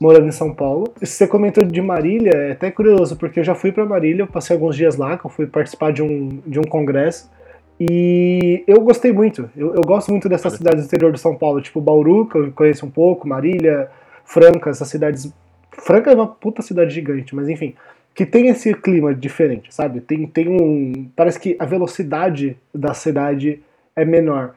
morando 0.00 0.26
em 0.26 0.32
São 0.32 0.52
Paulo. 0.54 0.92
Você 1.00 1.26
comentou 1.26 1.64
de 1.64 1.80
Marília, 1.82 2.30
é 2.30 2.52
até 2.52 2.70
curioso, 2.70 3.16
porque 3.16 3.40
eu 3.40 3.44
já 3.44 3.54
fui 3.54 3.72
pra 3.72 3.84
Marília, 3.84 4.22
eu 4.22 4.26
passei 4.26 4.54
alguns 4.54 4.76
dias 4.76 4.96
lá, 4.96 5.16
que 5.18 5.24
eu 5.24 5.30
fui 5.30 5.46
participar 5.46 5.92
de 5.92 6.02
um, 6.02 6.40
de 6.46 6.58
um 6.58 6.62
congresso. 6.64 7.30
E 7.78 8.62
eu 8.66 8.80
gostei 8.80 9.12
muito. 9.12 9.50
Eu, 9.56 9.74
eu 9.74 9.82
gosto 9.82 10.10
muito 10.10 10.28
dessas 10.28 10.52
Olha. 10.52 10.58
cidades 10.58 10.84
do 10.84 10.86
interior 10.86 11.12
de 11.12 11.20
São 11.20 11.34
Paulo, 11.36 11.60
tipo 11.60 11.80
Bauru, 11.80 12.26
que 12.26 12.38
eu 12.38 12.52
conheço 12.52 12.86
um 12.86 12.90
pouco, 12.90 13.26
Marília, 13.26 13.90
Franca, 14.24 14.70
essas 14.70 14.88
cidades. 14.88 15.32
Franca 15.72 16.10
é 16.10 16.14
uma 16.14 16.28
puta 16.28 16.62
cidade 16.62 16.94
gigante, 16.94 17.34
mas 17.34 17.48
enfim. 17.48 17.74
Que 18.14 18.24
tem 18.24 18.46
esse 18.46 18.72
clima 18.74 19.12
diferente, 19.12 19.74
sabe? 19.74 20.00
Tem, 20.00 20.24
tem 20.26 20.48
um. 20.48 21.10
Parece 21.16 21.40
que 21.40 21.56
a 21.58 21.66
velocidade 21.66 22.56
da 22.72 22.94
cidade 22.94 23.60
é 23.96 24.04
menor. 24.04 24.54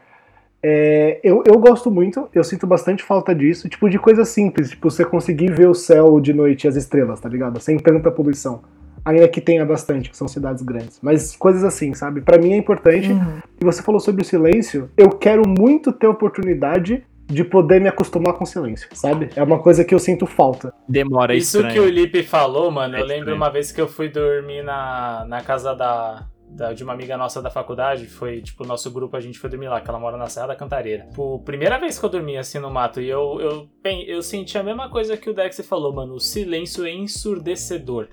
É, 0.62 1.20
eu, 1.24 1.44
eu 1.46 1.58
gosto 1.60 1.90
muito, 1.90 2.30
eu 2.34 2.44
sinto 2.44 2.68
bastante 2.68 3.04
falta 3.04 3.34
disso, 3.34 3.70
tipo 3.70 3.90
de 3.90 3.98
coisa 4.00 4.26
simples, 4.26 4.72
tipo 4.72 4.90
você 4.90 5.06
conseguir 5.06 5.52
ver 5.52 5.68
o 5.68 5.74
céu 5.74 6.20
de 6.20 6.34
noite 6.34 6.66
e 6.66 6.68
as 6.68 6.76
estrelas, 6.76 7.20
tá 7.20 7.30
ligado? 7.30 7.60
Sem 7.60 7.78
tanta 7.78 8.12
poluição. 8.12 8.62
Ainda 9.06 9.28
que 9.28 9.40
tenha 9.42 9.66
bastante, 9.66 10.10
que 10.10 10.18
são 10.18 10.28
cidades 10.28 10.62
grandes. 10.64 11.00
Mas 11.02 11.36
coisas 11.36 11.64
assim, 11.64 11.94
sabe? 11.94 12.22
Pra 12.22 12.38
mim 12.38 12.54
é 12.54 12.58
importante. 12.58 13.12
Uhum. 13.12 13.40
E 13.62 13.66
você 13.66 13.82
falou 13.82 14.00
sobre 14.00 14.22
o 14.22 14.26
silêncio, 14.26 14.90
eu 14.98 15.10
quero 15.10 15.44
muito 15.48 15.92
ter 15.92 16.08
a 16.08 16.10
oportunidade 16.12 17.04
de 17.26 17.44
poder 17.44 17.82
me 17.82 17.90
acostumar 17.90 18.34
com 18.34 18.46
o 18.46 18.48
silêncio, 18.48 18.88
sabe? 18.94 19.30
É 19.36 19.44
uma 19.44 19.60
coisa 19.60 19.84
que 19.84 19.94
eu 19.94 20.00
sinto 20.00 20.26
falta. 20.26 20.74
Demora 20.88 21.36
Isso 21.36 21.58
estranho. 21.58 21.74
que 21.74 21.80
o 21.82 21.90
Lipe 21.90 22.24
falou, 22.24 22.72
mano, 22.72 22.96
É 22.96 23.02
eu 23.02 23.06
lembro 23.06 23.16
estranho. 23.32 23.36
uma 23.38 23.50
vez 23.50 23.70
que 23.72 23.82
eu 23.82 23.88
fui 23.88 24.08
dormir 24.08 24.64
na, 24.64 25.26
na 25.28 25.42
casa 25.42 25.74
da, 25.74 26.26
da- 26.50 26.74
de 26.74 26.84
uma 26.84 26.94
amiga 26.94 27.18
nossa 27.18 27.42
da 27.42 27.50
faculdade, 27.50 28.08
foi, 28.08 28.42
tipo, 28.42 28.64
o 28.64 28.68
nosso 28.68 28.90
grupo, 28.92 29.16
a 29.16 29.20
gente 29.20 29.38
foi 29.38 29.50
dormir 29.50 29.68
lá, 29.68 29.80
que 29.82 29.90
ela 29.90 30.00
mora 30.00 30.18
na 30.18 30.28
Serra 30.28 30.48
da 30.48 30.56
Cantareira. 30.56 31.04
Tipo, 31.10 31.40
primeira 31.40 31.78
vez 31.80 32.00
que 32.00 32.06
eu 32.06 32.10
dormi 32.10 32.38
assim 32.38 32.60
no 32.60 32.72
mato, 32.72 33.00
e 33.02 33.10
eu, 33.10 33.40
eu, 33.40 33.68
pen- 33.84 34.06
eu 34.08 34.22
senti 34.22 34.58
a 34.58 34.64
mesma 34.64 34.90
coisa 34.90 35.16
que 35.18 35.30
o 35.30 35.34
Dex 35.34 35.60
falou, 35.68 35.94
mano, 35.94 36.14
o 36.16 36.20
silêncio 36.20 36.86
é 36.86 36.92
ensurdecedor. 36.92 38.08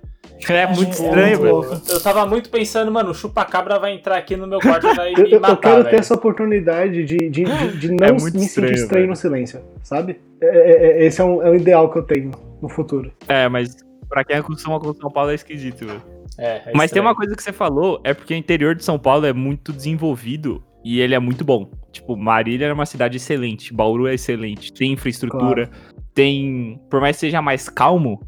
É 0.49 0.67
muito 0.67 0.88
É 0.88 0.91
estranho, 0.91 1.38
velho. 1.41 1.81
Eu 1.88 2.03
tava 2.03 2.26
muito 2.26 2.50
pensando, 2.50 2.91
mano, 2.91 3.11
o 3.11 3.14
chupa-cabra 3.14 3.79
vai 3.79 3.95
entrar 3.95 4.17
aqui 4.17 4.37
no 4.37 4.47
meu 4.47 4.59
quarto 4.61 4.87
e 4.88 4.95
vai 4.95 5.12
Eu, 5.12 5.17
me 5.19 5.23
eu- 5.25 5.29
eu 5.33 5.41
matar, 5.41 5.57
quero 5.57 5.85
ter 5.85 5.91
velho. 5.91 6.00
essa 6.00 6.14
oportunidade 6.14 7.05
de, 7.05 7.17
de, 7.31 7.45
de, 7.45 7.45
de 7.79 7.93
não 7.93 8.07
É 8.07 8.12
me 8.12 8.21
muito 8.21 8.33
sentir 8.38 8.47
estranho, 8.47 8.73
estranho 8.75 9.03
velho. 9.03 9.11
no 9.11 9.17
silêncio, 9.17 9.61
sabe? 9.83 10.21
É- 10.41 10.47
é- 10.47 10.87
é- 11.03 11.07
esse 11.07 11.21
é 11.21 11.25
um, 11.25 11.43
é 11.43 11.50
um 11.50 11.55
ideal 11.55 11.91
que 11.91 11.99
eu 11.99 12.03
tenho 12.03 12.31
no 12.61 12.69
futuro. 12.69 13.12
É, 13.29 13.49
mas 13.49 13.76
pra 14.09 14.25
quem 14.25 14.37
acostuma 14.37 14.81
com 14.81 14.93
São 14.95 15.11
Paulo 15.11 15.31
é 15.31 15.35
esquisito, 15.35 15.87
velho. 15.87 16.03
É, 16.38 16.62
é 16.67 16.73
Mas 16.75 16.91
tem 16.91 17.00
uma 17.00 17.14
coisa 17.14 17.35
que 17.35 17.43
você 17.43 17.53
falou, 17.53 18.00
é 18.05 18.12
porque 18.12 18.35
o 18.35 18.37
interior 18.37 18.75
de 18.75 18.85
São 18.85 18.99
Paulo 18.99 19.26
é 19.26 19.33
muito 19.33 19.73
desenvolvido 19.73 20.62
e 20.85 21.00
ele 21.00 21.14
é 21.14 21.19
muito 21.19 21.45
bom. 21.45 21.71
Tipo, 21.91 22.17
Marília 22.17 22.67
é 22.67 22.73
uma 22.73 22.87
cidade 22.87 23.17
excelente, 23.17 23.73
Bauru 23.73 24.07
é 24.07 24.14
excelente, 24.14 24.73
tem 24.73 24.93
infraestrutura, 24.93 25.71
tem. 26.12 26.81
Por 26.91 27.00
mais 27.00 27.17
que 27.17 27.21
seja 27.21 27.41
mais 27.41 27.69
calmo, 27.69 28.21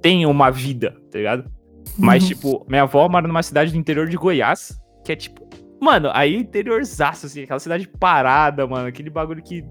tem 0.00 0.24
uma 0.26 0.50
vida, 0.50 0.96
tá 1.10 1.18
ligado? 1.18 1.50
Mas, 1.98 2.22
Uhum. 2.22 2.28
tipo, 2.30 2.66
minha 2.68 2.82
avó 2.82 3.08
mora 3.08 3.26
numa 3.26 3.42
cidade 3.42 3.72
do 3.72 3.78
interior 3.78 4.08
de 4.08 4.16
Goiás, 4.16 4.78
que 5.04 5.12
é 5.12 5.16
tipo. 5.16 5.46
Mano, 5.80 6.10
aí 6.14 6.36
interiorzaço, 6.36 7.26
assim, 7.26 7.42
aquela 7.42 7.58
cidade 7.58 7.86
parada, 7.86 8.66
mano, 8.66 8.86
aquele 8.86 9.10
bagulho 9.10 9.42
que. 9.42 9.64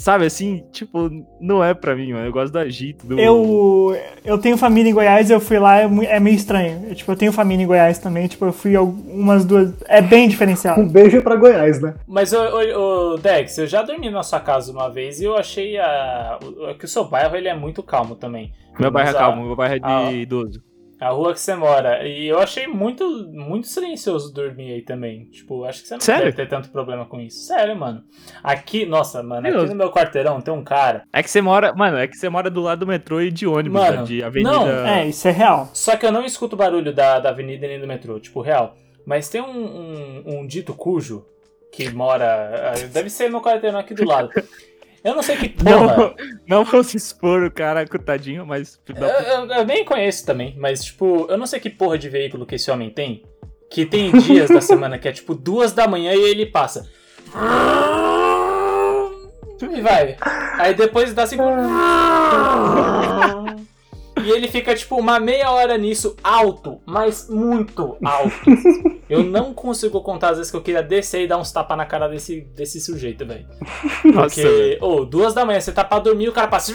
Sabe 0.00 0.26
assim, 0.26 0.62
tipo, 0.70 1.10
não 1.40 1.62
é 1.62 1.74
pra 1.74 1.96
mim, 1.96 2.12
mano. 2.12 2.24
Eu 2.26 2.32
gosto 2.32 2.52
do 2.52 2.58
agito, 2.60 3.04
do. 3.04 3.18
Eu, 3.18 3.96
eu 4.24 4.38
tenho 4.38 4.56
família 4.56 4.88
em 4.88 4.94
Goiás, 4.94 5.28
eu 5.28 5.40
fui 5.40 5.58
lá, 5.58 5.80
é, 5.80 5.88
é 6.04 6.20
meio 6.20 6.36
estranho. 6.36 6.84
Eu, 6.88 6.94
tipo, 6.94 7.10
eu 7.10 7.16
tenho 7.16 7.32
família 7.32 7.64
em 7.64 7.66
Goiás 7.66 7.98
também, 7.98 8.28
tipo, 8.28 8.44
eu 8.44 8.52
fui 8.52 8.76
umas 8.76 9.44
duas. 9.44 9.72
É 9.88 10.00
bem 10.00 10.28
diferenciado. 10.28 10.80
Um 10.80 10.88
beijo 10.88 11.20
pra 11.20 11.34
Goiás, 11.34 11.80
né? 11.82 11.94
Mas, 12.06 12.32
ô, 12.32 13.16
Dex, 13.20 13.58
eu 13.58 13.66
já 13.66 13.82
dormi 13.82 14.08
na 14.08 14.22
sua 14.22 14.38
casa 14.38 14.70
uma 14.70 14.88
vez 14.88 15.20
e 15.20 15.24
eu 15.24 15.36
achei 15.36 15.76
a, 15.78 16.38
o- 16.42 16.74
que 16.76 16.84
o 16.84 16.88
seu 16.88 17.04
bairro 17.04 17.34
ele 17.36 17.48
é 17.48 17.54
muito 17.56 17.82
calmo 17.82 18.14
também. 18.14 18.52
Meu 18.78 18.92
bairro 18.92 19.08
é 19.10 19.12
a- 19.12 19.18
calmo, 19.18 19.44
meu 19.46 19.56
bairro 19.56 19.74
é 19.74 19.78
de 19.80 19.84
Ah. 19.84 20.12
idoso. 20.12 20.62
A 21.00 21.10
rua 21.10 21.32
que 21.32 21.40
você 21.40 21.54
mora. 21.54 22.06
E 22.06 22.26
eu 22.26 22.40
achei 22.40 22.66
muito, 22.66 23.04
muito 23.32 23.68
silencioso 23.68 24.32
dormir 24.34 24.72
aí 24.72 24.82
também. 24.82 25.26
Tipo, 25.26 25.64
acho 25.64 25.82
que 25.82 25.88
você 25.88 25.94
não 25.94 26.00
Sério? 26.00 26.24
deve 26.24 26.36
ter 26.36 26.48
tanto 26.48 26.70
problema 26.70 27.06
com 27.06 27.20
isso. 27.20 27.46
Sério, 27.46 27.76
mano. 27.76 28.02
Aqui, 28.42 28.84
nossa, 28.84 29.22
mano, 29.22 29.46
aqui 29.46 29.56
Deus. 29.56 29.70
no 29.70 29.76
meu 29.76 29.90
quarteirão 29.92 30.40
tem 30.40 30.52
um 30.52 30.64
cara. 30.64 31.04
É 31.12 31.22
que 31.22 31.30
você 31.30 31.40
mora, 31.40 31.72
mano, 31.72 31.96
é 31.98 32.08
que 32.08 32.16
você 32.16 32.28
mora 32.28 32.50
do 32.50 32.60
lado 32.60 32.80
do 32.80 32.86
metrô 32.86 33.20
e 33.20 33.30
de 33.30 33.46
ônibus, 33.46 33.80
Mano, 33.80 33.96
né, 33.98 34.02
de 34.02 34.22
avenida. 34.24 34.50
não, 34.50 34.68
É, 34.86 35.06
isso 35.06 35.28
é 35.28 35.30
real. 35.30 35.70
Só 35.72 35.96
que 35.96 36.04
eu 36.04 36.10
não 36.10 36.24
escuto 36.24 36.56
barulho 36.56 36.92
da, 36.92 37.20
da 37.20 37.28
avenida 37.30 37.66
nem 37.68 37.78
do 37.80 37.86
metrô, 37.86 38.18
tipo, 38.18 38.40
real. 38.40 38.74
Mas 39.06 39.28
tem 39.28 39.40
um, 39.40 39.46
um, 39.46 40.22
um 40.40 40.46
dito 40.46 40.74
cujo 40.74 41.24
que 41.72 41.88
mora. 41.90 42.72
ah, 42.74 42.86
Deve 42.92 43.08
ser 43.08 43.30
no 43.30 43.40
quarteirão 43.40 43.78
aqui 43.78 43.94
do 43.94 44.04
lado. 44.04 44.30
Eu 45.04 45.14
não 45.14 45.22
sei 45.22 45.36
que 45.36 45.48
porra. 45.50 45.96
Não, 45.96 46.14
não 46.46 46.64
vou 46.64 46.82
se 46.82 46.96
expor 46.96 47.42
o 47.44 47.50
cara, 47.50 47.86
coitadinho, 47.86 48.44
mas. 48.46 48.80
Eu, 48.88 48.96
eu- 49.06 49.46
eu 49.52 49.64
nem 49.64 49.84
conheço 49.84 50.26
também, 50.26 50.54
mas 50.58 50.84
tipo, 50.84 51.26
eu 51.30 51.36
não 51.38 51.46
sei 51.46 51.60
que 51.60 51.70
porra 51.70 51.96
de 51.98 52.08
veículo 52.08 52.44
que 52.46 52.56
esse 52.56 52.70
homem 52.70 52.90
tem. 52.90 53.22
Que 53.70 53.84
tem 53.86 54.10
dias 54.18 54.48
da 54.50 54.60
semana 54.60 54.98
que 54.98 55.06
é 55.08 55.12
tipo 55.12 55.34
duas 55.34 55.72
da 55.72 55.86
manhã 55.86 56.12
e 56.14 56.20
ele 56.20 56.46
passa. 56.46 56.88
E 59.60 59.80
vai. 59.80 60.16
Aí 60.56 60.72
depois 60.72 61.12
dá 61.12 61.26
cinco. 61.26 61.42
E 64.28 64.32
ele 64.32 64.48
fica 64.48 64.74
tipo 64.74 64.96
uma 64.96 65.18
meia 65.18 65.50
hora 65.50 65.76
nisso, 65.78 66.16
alto, 66.22 66.80
mas 66.84 67.28
muito 67.28 67.96
alto. 68.04 68.36
Eu 69.08 69.22
não 69.22 69.54
consigo 69.54 70.02
contar 70.02 70.30
as 70.30 70.36
vezes 70.36 70.50
que 70.50 70.56
eu 70.58 70.60
queria 70.60 70.82
descer 70.82 71.22
e 71.22 71.26
dar 71.26 71.38
uns 71.38 71.50
tapas 71.50 71.78
na 71.78 71.86
cara 71.86 72.08
desse, 72.08 72.42
desse 72.54 72.78
sujeito, 72.78 73.24
velho. 73.24 73.46
Porque, 74.02 74.76
ô, 74.82 75.02
duas 75.02 75.32
da 75.32 75.46
manhã, 75.46 75.58
você 75.58 75.72
tá 75.72 75.82
pra 75.82 75.98
dormir, 75.98 76.28
o 76.28 76.32
cara 76.32 76.46
passa. 76.46 76.74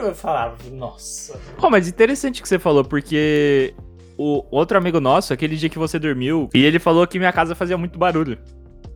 Eu 0.00 0.14
falava, 0.14 0.56
nossa. 0.70 1.40
Pô, 1.58 1.68
mas 1.68 1.88
interessante 1.88 2.40
que 2.40 2.48
você 2.48 2.56
falou, 2.56 2.84
porque 2.84 3.74
o 4.16 4.44
outro 4.48 4.78
amigo 4.78 5.00
nosso, 5.00 5.32
aquele 5.32 5.56
dia 5.56 5.68
que 5.68 5.78
você 5.78 5.98
dormiu, 5.98 6.48
e 6.54 6.64
ele 6.64 6.78
falou 6.78 7.04
que 7.04 7.18
minha 7.18 7.32
casa 7.32 7.54
fazia 7.56 7.76
muito 7.76 7.98
barulho. 7.98 8.38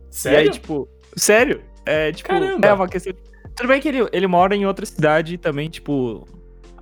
Sério? 0.08 0.38
E 0.38 0.42
aí, 0.42 0.50
tipo, 0.50 0.88
sério? 1.16 1.60
É, 1.84 2.12
tipo, 2.12 2.28
Caramba. 2.28 2.66
é 2.66 2.72
uma 2.72 2.86
questão. 2.86 3.12
Tudo 3.56 3.68
bem 3.68 3.80
que 3.80 3.88
ele, 3.88 4.08
ele 4.12 4.26
mora 4.26 4.54
em 4.54 4.64
outra 4.64 4.86
cidade 4.86 5.38
também, 5.38 5.68
tipo. 5.68 6.24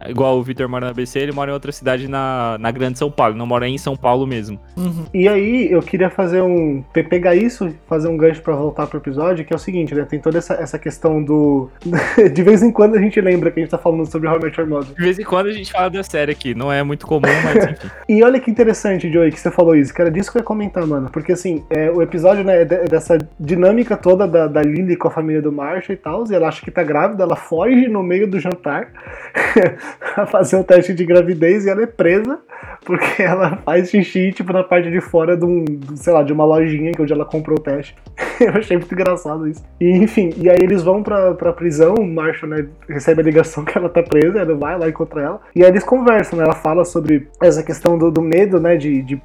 Igual 0.09 0.39
o 0.39 0.43
Vitor 0.43 0.69
mora 0.69 0.87
na 0.87 0.93
BC, 0.93 1.19
ele 1.19 1.33
mora 1.33 1.51
em 1.51 1.55
outra 1.55 1.73
cidade 1.73 2.09
na, 2.09 2.57
na 2.59 2.71
Grande 2.71 2.99
São 2.99 3.11
Paulo, 3.11 3.35
não 3.35 3.47
mora 3.47 3.69
em 3.69 3.79
São 3.79 3.97
Paulo 3.97 4.27
mesmo. 4.27 4.59
Uhum. 4.77 5.05
E 5.15 5.29
aí, 5.29 5.71
eu 5.71 5.81
queria 5.83 6.11
fazer 6.11 6.43
um. 6.43 6.83
pe- 6.93 7.03
pegar 7.03 7.35
isso, 7.35 7.73
fazer 7.89 8.09
um 8.09 8.17
gancho 8.17 8.43
pra 8.43 8.55
voltar 8.55 8.87
pro 8.87 8.99
episódio, 8.99 9.45
que 9.45 9.53
é 9.53 9.57
o 9.57 9.59
seguinte, 9.59 9.95
né? 9.95 10.05
Tem 10.05 10.19
toda 10.21 10.39
essa, 10.39 10.55
essa 10.55 10.79
questão 10.79 11.23
do. 11.23 11.71
De 12.33 12.43
vez 12.43 12.63
em 12.63 12.71
quando 12.73 12.97
a 12.97 13.01
gente 13.01 13.21
lembra 13.21 13.51
que 13.51 13.61
a 13.61 13.63
gente 13.63 13.71
tá 13.71 13.79
falando 13.79 14.07
sobre 14.07 14.29
How 14.29 14.37
I 14.39 14.43
Met 14.45 14.61
Your 14.61 14.69
Mother. 14.69 14.95
De 14.95 15.03
vez 15.03 15.19
em 15.19 15.25
quando 15.25 15.47
a 15.49 15.53
gente 15.53 15.71
fala 15.73 15.89
da 15.91 16.03
série 16.03 16.33
aqui, 16.33 16.55
não 16.55 16.73
é 16.73 16.83
muito 16.83 17.07
comum, 17.07 17.23
mas 17.45 17.65
enfim. 17.71 17.89
E 18.09 18.23
olha 18.23 18.41
que 18.41 18.51
interessante, 18.51 19.11
Joey, 19.13 19.31
que 19.31 19.39
você 19.41 19.51
falou 19.51 19.75
isso, 19.77 19.93
que 19.95 20.01
era 20.01 20.11
disso 20.11 20.31
que 20.33 20.39
eu 20.39 20.41
ia 20.41 20.45
comentar, 20.45 20.87
mano. 20.87 21.11
Porque 21.13 21.33
assim, 21.33 21.65
é, 21.71 21.91
o 21.91 22.03
episódio, 22.03 22.45
né, 22.45 22.63
é 22.63 22.65
de- 22.65 22.85
dessa 22.85 23.19
dinâmica 23.39 23.97
toda 23.97 24.27
da, 24.27 24.47
da 24.47 24.63
Lily 24.63 24.97
com 24.97 25.09
a 25.09 25.11
família 25.11 25.41
do 25.43 25.53
Marshall 25.53 25.95
e 25.95 25.97
tal, 25.97 26.25
e 26.31 26.35
ela 26.35 26.49
acha 26.49 26.63
que 26.63 26.71
tá 26.71 26.83
grávida, 26.83 27.23
ela 27.23 27.37
foge 27.37 27.89
no 27.89 28.03
meio 28.03 28.27
do 28.29 28.39
jantar 28.41 28.89
a 30.17 30.27
fazer 30.27 30.57
o 30.57 30.65
teste 30.65 30.95
de 30.95 31.05
gravidez 31.05 31.65
e 31.65 31.71
ela 31.71 31.83
é 31.83 31.87
presa 31.87 32.39
porque 32.85 33.23
ela 33.23 33.57
faz 33.65 33.91
xixi, 33.91 34.33
tipo, 34.33 34.53
na 34.53 34.63
parte 34.63 34.91
de 34.91 35.01
fora 35.01 35.37
de 35.37 35.45
um, 35.45 35.65
sei 35.95 36.13
lá, 36.13 36.23
de 36.23 36.33
uma 36.33 36.45
lojinha 36.45 36.93
que 36.93 37.03
onde 37.03 37.13
ela 37.13 37.25
comprou 37.25 37.59
o 37.59 37.61
teste. 37.61 37.95
eu 38.41 38.51
achei 38.51 38.77
muito 38.77 38.93
engraçado 38.93 39.47
isso. 39.49 39.65
E 39.81 39.91
enfim, 39.91 40.31
e 40.37 40.49
aí 40.49 40.59
eles 40.61 40.83
vão 40.83 41.03
pra, 41.03 41.35
pra 41.35 41.53
prisão, 41.53 41.95
o 41.95 42.07
Marshall, 42.07 42.51
né, 42.51 42.67
recebe 42.89 43.21
a 43.21 43.25
ligação 43.25 43.65
que 43.65 43.77
ela 43.77 43.89
tá 43.89 44.03
presa, 44.03 44.41
ele 44.41 44.55
vai 44.55 44.79
lá 44.79 44.89
encontra 44.89 45.23
ela, 45.23 45.41
e 45.55 45.63
aí 45.63 45.71
eles 45.71 45.85
conversam, 45.85 46.39
né, 46.39 46.45
ela 46.45 46.55
fala 46.55 46.85
sobre 46.85 47.29
essa 47.41 47.63
questão 47.63 47.97
do, 47.97 48.11
do 48.11 48.21
medo, 48.21 48.61
né, 48.61 48.77
de, 48.77 49.03
de 49.03 49.23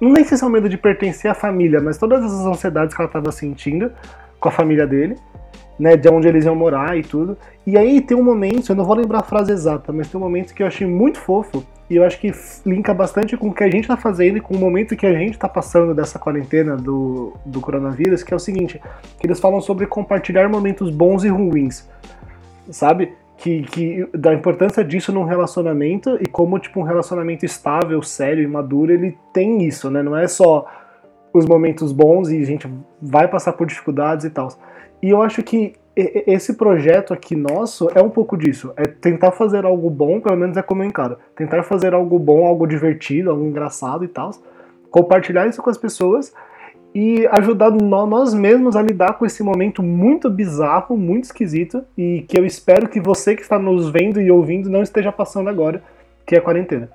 não 0.00 0.12
nem 0.12 0.24
sei 0.24 0.36
se 0.36 0.44
é 0.44 0.46
o 0.46 0.50
medo 0.50 0.68
de 0.68 0.76
pertencer 0.76 1.30
à 1.30 1.34
família, 1.34 1.80
mas 1.80 1.96
todas 1.96 2.24
essas 2.24 2.44
ansiedades 2.46 2.94
que 2.94 3.00
ela 3.00 3.10
tava 3.10 3.30
sentindo 3.30 3.90
com 4.40 4.48
a 4.48 4.52
família 4.52 4.86
dele, 4.86 5.16
né, 5.78 5.96
de 5.96 6.08
onde 6.08 6.28
eles 6.28 6.44
iam 6.44 6.54
morar 6.54 6.96
e 6.96 7.02
tudo. 7.02 7.36
E 7.66 7.76
aí 7.76 8.00
tem 8.00 8.16
um 8.16 8.22
momento, 8.22 8.70
eu 8.70 8.76
não 8.76 8.84
vou 8.84 8.96
lembrar 8.96 9.20
a 9.20 9.22
frase 9.22 9.52
exata, 9.52 9.92
mas 9.92 10.08
tem 10.08 10.20
um 10.20 10.22
momento 10.22 10.54
que 10.54 10.62
eu 10.62 10.66
achei 10.66 10.86
muito 10.86 11.18
fofo 11.18 11.64
e 11.88 11.96
eu 11.96 12.04
acho 12.04 12.18
que 12.18 12.32
linka 12.64 12.94
bastante 12.94 13.36
com 13.36 13.48
o 13.48 13.54
que 13.54 13.62
a 13.62 13.70
gente 13.70 13.88
tá 13.88 13.96
fazendo 13.96 14.38
e 14.38 14.40
com 14.40 14.54
o 14.54 14.58
momento 14.58 14.96
que 14.96 15.06
a 15.06 15.12
gente 15.12 15.38
tá 15.38 15.48
passando 15.48 15.94
dessa 15.94 16.18
quarentena 16.18 16.76
do, 16.76 17.34
do 17.44 17.60
coronavírus, 17.60 18.22
que 18.22 18.32
é 18.32 18.36
o 18.36 18.40
seguinte, 18.40 18.80
que 19.18 19.26
eles 19.26 19.38
falam 19.38 19.60
sobre 19.60 19.86
compartilhar 19.86 20.48
momentos 20.48 20.90
bons 20.90 21.24
e 21.24 21.28
ruins, 21.28 21.88
sabe? 22.70 23.12
Que, 23.36 23.62
que 23.62 24.08
da 24.14 24.32
importância 24.32 24.82
disso 24.84 25.12
num 25.12 25.24
relacionamento 25.24 26.16
e 26.20 26.26
como 26.26 26.58
tipo 26.58 26.80
um 26.80 26.84
relacionamento 26.84 27.44
estável, 27.44 28.00
sério 28.02 28.42
e 28.42 28.46
maduro, 28.46 28.92
ele 28.92 29.18
tem 29.32 29.64
isso, 29.64 29.90
né? 29.90 30.02
Não 30.02 30.16
é 30.16 30.28
só 30.28 30.66
os 31.34 31.44
momentos 31.44 31.92
bons 31.92 32.30
e 32.30 32.40
a 32.40 32.46
gente 32.46 32.72
vai 33.02 33.26
passar 33.26 33.52
por 33.54 33.66
dificuldades 33.66 34.24
e 34.24 34.30
tal. 34.30 34.48
E 35.04 35.10
eu 35.10 35.20
acho 35.22 35.42
que 35.42 35.74
esse 35.94 36.54
projeto 36.54 37.12
aqui 37.12 37.36
nosso 37.36 37.90
é 37.94 38.00
um 38.02 38.08
pouco 38.08 38.38
disso. 38.38 38.72
É 38.74 38.84
tentar 38.84 39.32
fazer 39.32 39.66
algo 39.66 39.90
bom, 39.90 40.18
pelo 40.18 40.34
menos 40.34 40.56
é 40.56 40.62
como 40.62 40.82
eu 40.82 40.86
encaro. 40.86 41.18
Tentar 41.36 41.62
fazer 41.62 41.92
algo 41.92 42.18
bom, 42.18 42.46
algo 42.46 42.66
divertido, 42.66 43.28
algo 43.30 43.44
engraçado 43.44 44.02
e 44.02 44.08
tal. 44.08 44.30
Compartilhar 44.90 45.46
isso 45.46 45.62
com 45.62 45.68
as 45.68 45.76
pessoas 45.76 46.32
e 46.94 47.26
ajudar 47.32 47.70
nó- 47.70 48.06
nós 48.06 48.32
mesmos 48.32 48.76
a 48.76 48.80
lidar 48.80 49.18
com 49.18 49.26
esse 49.26 49.42
momento 49.42 49.82
muito 49.82 50.30
bizarro, 50.30 50.96
muito 50.96 51.24
esquisito 51.24 51.84
e 51.98 52.24
que 52.26 52.40
eu 52.40 52.46
espero 52.46 52.88
que 52.88 52.98
você 52.98 53.36
que 53.36 53.42
está 53.42 53.58
nos 53.58 53.90
vendo 53.90 54.18
e 54.22 54.30
ouvindo 54.30 54.70
não 54.70 54.82
esteja 54.82 55.12
passando 55.12 55.50
agora, 55.50 55.82
que 56.24 56.34
é 56.34 56.38
a 56.38 56.40
quarentena. 56.40 56.88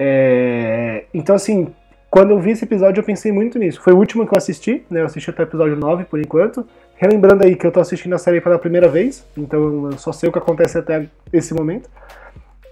É, 0.00 1.04
Então, 1.12 1.36
assim, 1.36 1.68
quando 2.14 2.30
eu 2.30 2.38
vi 2.38 2.52
esse 2.52 2.62
episódio, 2.62 3.00
eu 3.00 3.04
pensei 3.04 3.32
muito 3.32 3.58
nisso. 3.58 3.80
Foi 3.82 3.92
o 3.92 3.96
último 3.96 4.24
que 4.24 4.32
eu 4.32 4.38
assisti, 4.38 4.84
né? 4.88 5.00
Eu 5.00 5.06
assisti 5.06 5.30
até 5.30 5.42
o 5.42 5.46
episódio 5.46 5.74
9 5.74 6.04
por 6.04 6.20
enquanto. 6.20 6.64
Relembrando 6.94 7.42
aí 7.42 7.56
que 7.56 7.66
eu 7.66 7.72
tô 7.72 7.80
assistindo 7.80 8.14
a 8.14 8.18
série 8.18 8.40
pela 8.40 8.56
primeira 8.56 8.86
vez, 8.86 9.26
então 9.36 9.90
eu 9.90 9.98
só 9.98 10.12
sei 10.12 10.28
o 10.28 10.32
que 10.32 10.38
acontece 10.38 10.78
até 10.78 11.08
esse 11.32 11.52
momento. 11.52 11.90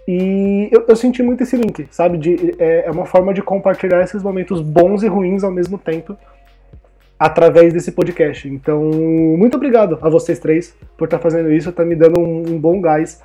E 0.07 0.69
eu, 0.71 0.85
eu 0.87 0.95
senti 0.95 1.25
muito 1.25 1.43
esse 1.43 1.57
link, 1.57 1.89
sabe? 1.91 2.19
De, 2.19 2.55
é, 2.57 2.87
é 2.87 2.91
uma 2.93 3.05
forma 3.05 3.35
de 3.35 3.43
compartilhar 3.43 4.01
esses 4.05 4.23
momentos 4.23 4.61
bons 4.61 5.03
e 5.03 5.09
ruins 5.09 5.43
ao 5.43 5.50
mesmo 5.50 5.76
tempo 5.76 6.17
através 7.19 7.73
desse 7.73 7.91
podcast. 7.91 8.49
Então, 8.49 8.81
muito 8.81 9.57
obrigado 9.57 9.99
a 10.02 10.09
vocês 10.09 10.39
três 10.39 10.73
por 10.97 11.07
estar 11.07 11.19
fazendo 11.19 11.52
isso, 11.52 11.73
tá 11.73 11.85
me 11.85 11.97
dando 11.97 12.21
um, 12.21 12.45
um 12.47 12.61
bom 12.61 12.81
gás 12.81 13.21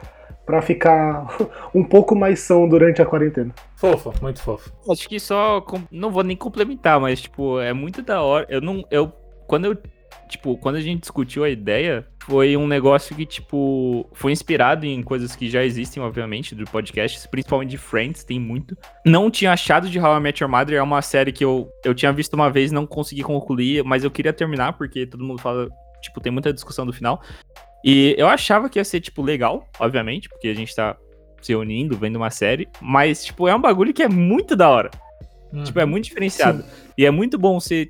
pra 0.47 0.61
ficar 0.61 1.27
um 1.75 1.83
pouco 1.83 2.15
mais 2.15 2.39
são 2.39 2.67
durante 2.67 3.01
a 3.01 3.05
quarentena. 3.05 3.53
Fofo, 3.75 4.13
muito 4.21 4.41
fofo. 4.41 4.71
Acho 4.89 5.07
que 5.07 5.19
só. 5.19 5.63
Não 5.91 6.09
vou 6.09 6.23
nem 6.23 6.37
complementar, 6.37 6.99
mas, 6.99 7.21
tipo, 7.21 7.59
é 7.59 7.73
muito 7.73 8.01
da 8.01 8.21
hora. 8.21 8.47
Eu 8.49 8.61
não. 8.61 8.83
Eu. 8.89 9.09
Quando 9.45 9.65
eu. 9.65 9.77
Tipo, 10.29 10.57
quando 10.57 10.75
a 10.75 10.81
gente 10.81 11.01
discutiu 11.01 11.43
a 11.43 11.49
ideia, 11.49 12.05
foi 12.25 12.57
um 12.57 12.67
negócio 12.67 13.15
que, 13.15 13.25
tipo, 13.25 14.09
foi 14.13 14.33
inspirado 14.33 14.85
em 14.85 15.01
coisas 15.01 15.35
que 15.35 15.49
já 15.49 15.63
existem, 15.63 16.03
obviamente, 16.03 16.53
do 16.53 16.65
podcast, 16.65 17.27
principalmente 17.29 17.69
de 17.69 17.77
Friends, 17.77 18.25
tem 18.25 18.37
muito. 18.37 18.77
Não 19.05 19.31
tinha 19.31 19.53
achado 19.53 19.89
de 19.89 19.97
How 19.97 20.17
I 20.17 20.19
Met 20.19 20.43
Your 20.43 20.51
Mother, 20.51 20.77
é 20.77 20.81
uma 20.81 21.01
série 21.01 21.31
que 21.31 21.45
eu, 21.45 21.69
eu 21.85 21.95
tinha 21.95 22.11
visto 22.11 22.33
uma 22.33 22.49
vez, 22.49 22.73
não 22.73 22.85
consegui 22.85 23.21
concluir, 23.21 23.83
mas 23.85 24.03
eu 24.03 24.11
queria 24.11 24.33
terminar, 24.33 24.73
porque 24.73 25.05
todo 25.05 25.23
mundo 25.23 25.41
fala, 25.41 25.69
tipo, 26.01 26.19
tem 26.19 26.31
muita 26.31 26.51
discussão 26.51 26.85
do 26.85 26.91
final. 26.91 27.21
E 27.83 28.15
eu 28.17 28.27
achava 28.27 28.69
que 28.69 28.79
ia 28.79 28.83
ser, 28.83 28.99
tipo, 28.99 29.21
legal, 29.21 29.67
obviamente, 29.79 30.27
porque 30.29 30.47
a 30.47 30.53
gente 30.53 30.75
tá 30.75 30.97
se 31.41 31.55
unindo, 31.55 31.95
vendo 31.97 32.15
uma 32.17 32.29
série, 32.31 32.67
mas, 32.81 33.23
tipo, 33.23 33.47
é 33.47 33.55
um 33.55 33.61
bagulho 33.61 33.93
que 33.93 34.03
é 34.03 34.09
muito 34.09 34.55
da 34.55 34.69
hora. 34.69 34.89
Hum. 35.53 35.63
Tipo, 35.63 35.79
é 35.79 35.85
muito 35.85 36.05
diferenciado. 36.05 36.63
E 36.97 37.05
é 37.05 37.11
muito 37.11 37.37
bom 37.37 37.59
você 37.59 37.89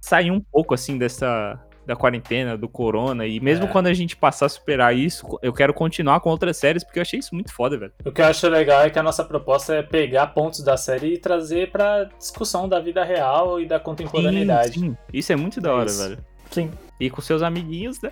sair 0.00 0.30
um 0.30 0.40
pouco, 0.40 0.74
assim, 0.74 0.98
dessa... 0.98 1.58
Da 1.86 1.96
quarentena, 1.96 2.54
do 2.54 2.68
corona. 2.68 3.24
E 3.26 3.40
mesmo 3.40 3.64
É. 3.64 3.68
quando 3.68 3.86
a 3.86 3.94
gente 3.94 4.14
passar 4.14 4.44
a 4.44 4.48
superar 4.50 4.94
isso, 4.94 5.26
eu 5.40 5.54
quero 5.54 5.72
continuar 5.72 6.20
com 6.20 6.28
outras 6.28 6.58
séries, 6.58 6.84
porque 6.84 6.98
eu 6.98 7.00
achei 7.00 7.18
isso 7.18 7.34
muito 7.34 7.50
foda, 7.50 7.78
velho. 7.78 7.92
O 8.04 8.12
que 8.12 8.20
eu 8.20 8.26
acho 8.26 8.46
legal 8.46 8.82
é 8.82 8.90
que 8.90 8.98
a 8.98 9.02
nossa 9.02 9.24
proposta 9.24 9.74
é 9.74 9.82
pegar 9.82 10.26
pontos 10.26 10.62
da 10.62 10.76
série 10.76 11.14
e 11.14 11.18
trazer 11.18 11.70
pra 11.70 12.04
discussão 12.18 12.68
da 12.68 12.78
vida 12.78 13.02
real 13.02 13.58
e 13.58 13.64
da 13.64 13.80
contemporaneidade. 13.80 14.74
Sim, 14.74 14.90
sim. 14.90 14.96
Isso 15.14 15.32
é 15.32 15.36
muito 15.36 15.62
da 15.62 15.70
É 15.70 15.72
hora, 15.72 15.86
isso. 15.86 16.02
velho. 16.06 16.18
Sim. 16.50 16.70
E 17.00 17.08
com 17.08 17.20
seus 17.20 17.42
amiguinhos, 17.42 18.00
né? 18.00 18.10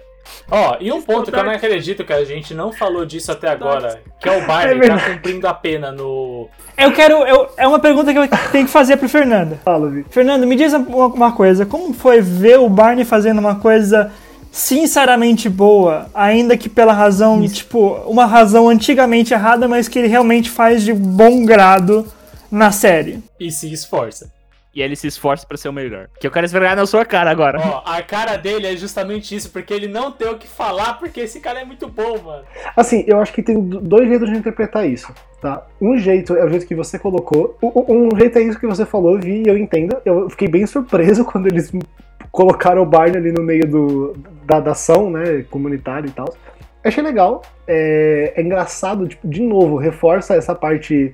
Ó, 0.50 0.76
e 0.80 0.92
um 0.92 0.98
Isso, 0.98 1.06
ponto 1.06 1.30
que 1.30 1.36
eu 1.36 1.44
não 1.44 1.52
acredito 1.52 2.04
que 2.04 2.12
a 2.12 2.24
gente 2.24 2.52
não 2.54 2.72
falou 2.72 3.04
disso 3.04 3.30
até 3.32 3.48
agora, 3.48 4.00
que 4.20 4.28
é 4.28 4.32
o 4.32 4.36
É 4.42 4.46
Barney 4.46 4.74
tá 4.74 4.80
verdade. 4.80 5.10
cumprindo 5.14 5.48
a 5.48 5.54
pena 5.54 5.92
no. 5.92 6.48
Eu 6.76 6.92
quero. 6.92 7.14
Eu, 7.24 7.48
é 7.56 7.66
uma 7.66 7.78
pergunta 7.78 8.12
que 8.12 8.18
eu 8.18 8.28
tenho 8.52 8.66
que 8.66 8.70
fazer 8.72 8.96
pro 8.96 9.08
Fernando. 9.08 9.58
Fala, 9.64 9.88
Vi. 9.88 10.04
Fernando, 10.10 10.46
me 10.46 10.56
diz 10.56 10.72
uma, 10.72 11.06
uma 11.06 11.32
coisa. 11.32 11.64
Como 11.66 11.92
foi 11.94 12.20
ver 12.20 12.58
o 12.58 12.68
Barney 12.68 13.04
fazendo 13.04 13.38
uma 13.38 13.56
coisa 13.56 14.12
sinceramente 14.50 15.48
boa, 15.48 16.08
ainda 16.14 16.56
que 16.56 16.68
pela 16.68 16.92
razão, 16.92 17.46
tipo, 17.46 17.94
uma 18.06 18.24
razão 18.24 18.68
antigamente 18.68 19.34
errada, 19.34 19.68
mas 19.68 19.86
que 19.86 19.98
ele 19.98 20.08
realmente 20.08 20.48
faz 20.50 20.82
de 20.82 20.94
bom 20.94 21.44
grado 21.44 22.06
na 22.50 22.72
série? 22.72 23.22
E 23.38 23.50
se 23.50 23.70
esforça. 23.72 24.30
E 24.76 24.82
ele 24.82 24.94
se 24.94 25.06
esforça 25.06 25.46
pra 25.46 25.56
ser 25.56 25.70
o 25.70 25.72
melhor. 25.72 26.10
Que 26.20 26.26
eu 26.26 26.30
quero 26.30 26.44
esfregar 26.44 26.76
na 26.76 26.84
sua 26.84 27.02
cara 27.02 27.30
agora. 27.30 27.58
Ó, 27.58 27.82
a 27.86 28.02
cara 28.02 28.36
dele 28.36 28.66
é 28.66 28.76
justamente 28.76 29.34
isso, 29.34 29.50
porque 29.50 29.72
ele 29.72 29.88
não 29.88 30.12
tem 30.12 30.28
o 30.28 30.36
que 30.36 30.46
falar, 30.46 30.98
porque 30.98 31.20
esse 31.20 31.40
cara 31.40 31.60
é 31.60 31.64
muito 31.64 31.88
bom, 31.88 32.18
mano. 32.22 32.44
Assim, 32.76 33.02
eu 33.06 33.18
acho 33.18 33.32
que 33.32 33.42
tem 33.42 33.58
do- 33.58 33.80
dois 33.80 34.06
jeitos 34.06 34.30
de 34.30 34.36
interpretar 34.36 34.86
isso, 34.86 35.10
tá? 35.40 35.64
Um 35.80 35.96
jeito 35.96 36.36
é 36.36 36.44
o 36.44 36.48
jeito 36.50 36.66
que 36.66 36.74
você 36.74 36.98
colocou, 36.98 37.56
um 37.62 38.14
jeito 38.18 38.38
é 38.38 38.42
isso 38.42 38.60
que 38.60 38.66
você 38.66 38.84
falou, 38.84 39.18
Vi, 39.18 39.44
e 39.46 39.48
eu 39.48 39.56
entendo. 39.56 39.96
Eu 40.04 40.28
fiquei 40.28 40.46
bem 40.46 40.66
surpreso 40.66 41.24
quando 41.26 41.46
eles 41.46 41.72
colocaram 42.30 42.82
o 42.82 42.86
Barney 42.86 43.16
ali 43.16 43.32
no 43.32 43.42
meio 43.42 43.66
do, 43.66 44.14
da, 44.44 44.60
da 44.60 44.72
ação, 44.72 45.08
né, 45.10 45.42
comunitária 45.50 46.06
e 46.06 46.10
tal. 46.12 46.28
Achei 46.86 47.02
legal, 47.02 47.42
é, 47.66 48.32
é 48.36 48.42
engraçado, 48.42 49.08
tipo, 49.08 49.26
de 49.26 49.42
novo, 49.42 49.76
reforça 49.76 50.36
essa 50.36 50.54
parte 50.54 51.12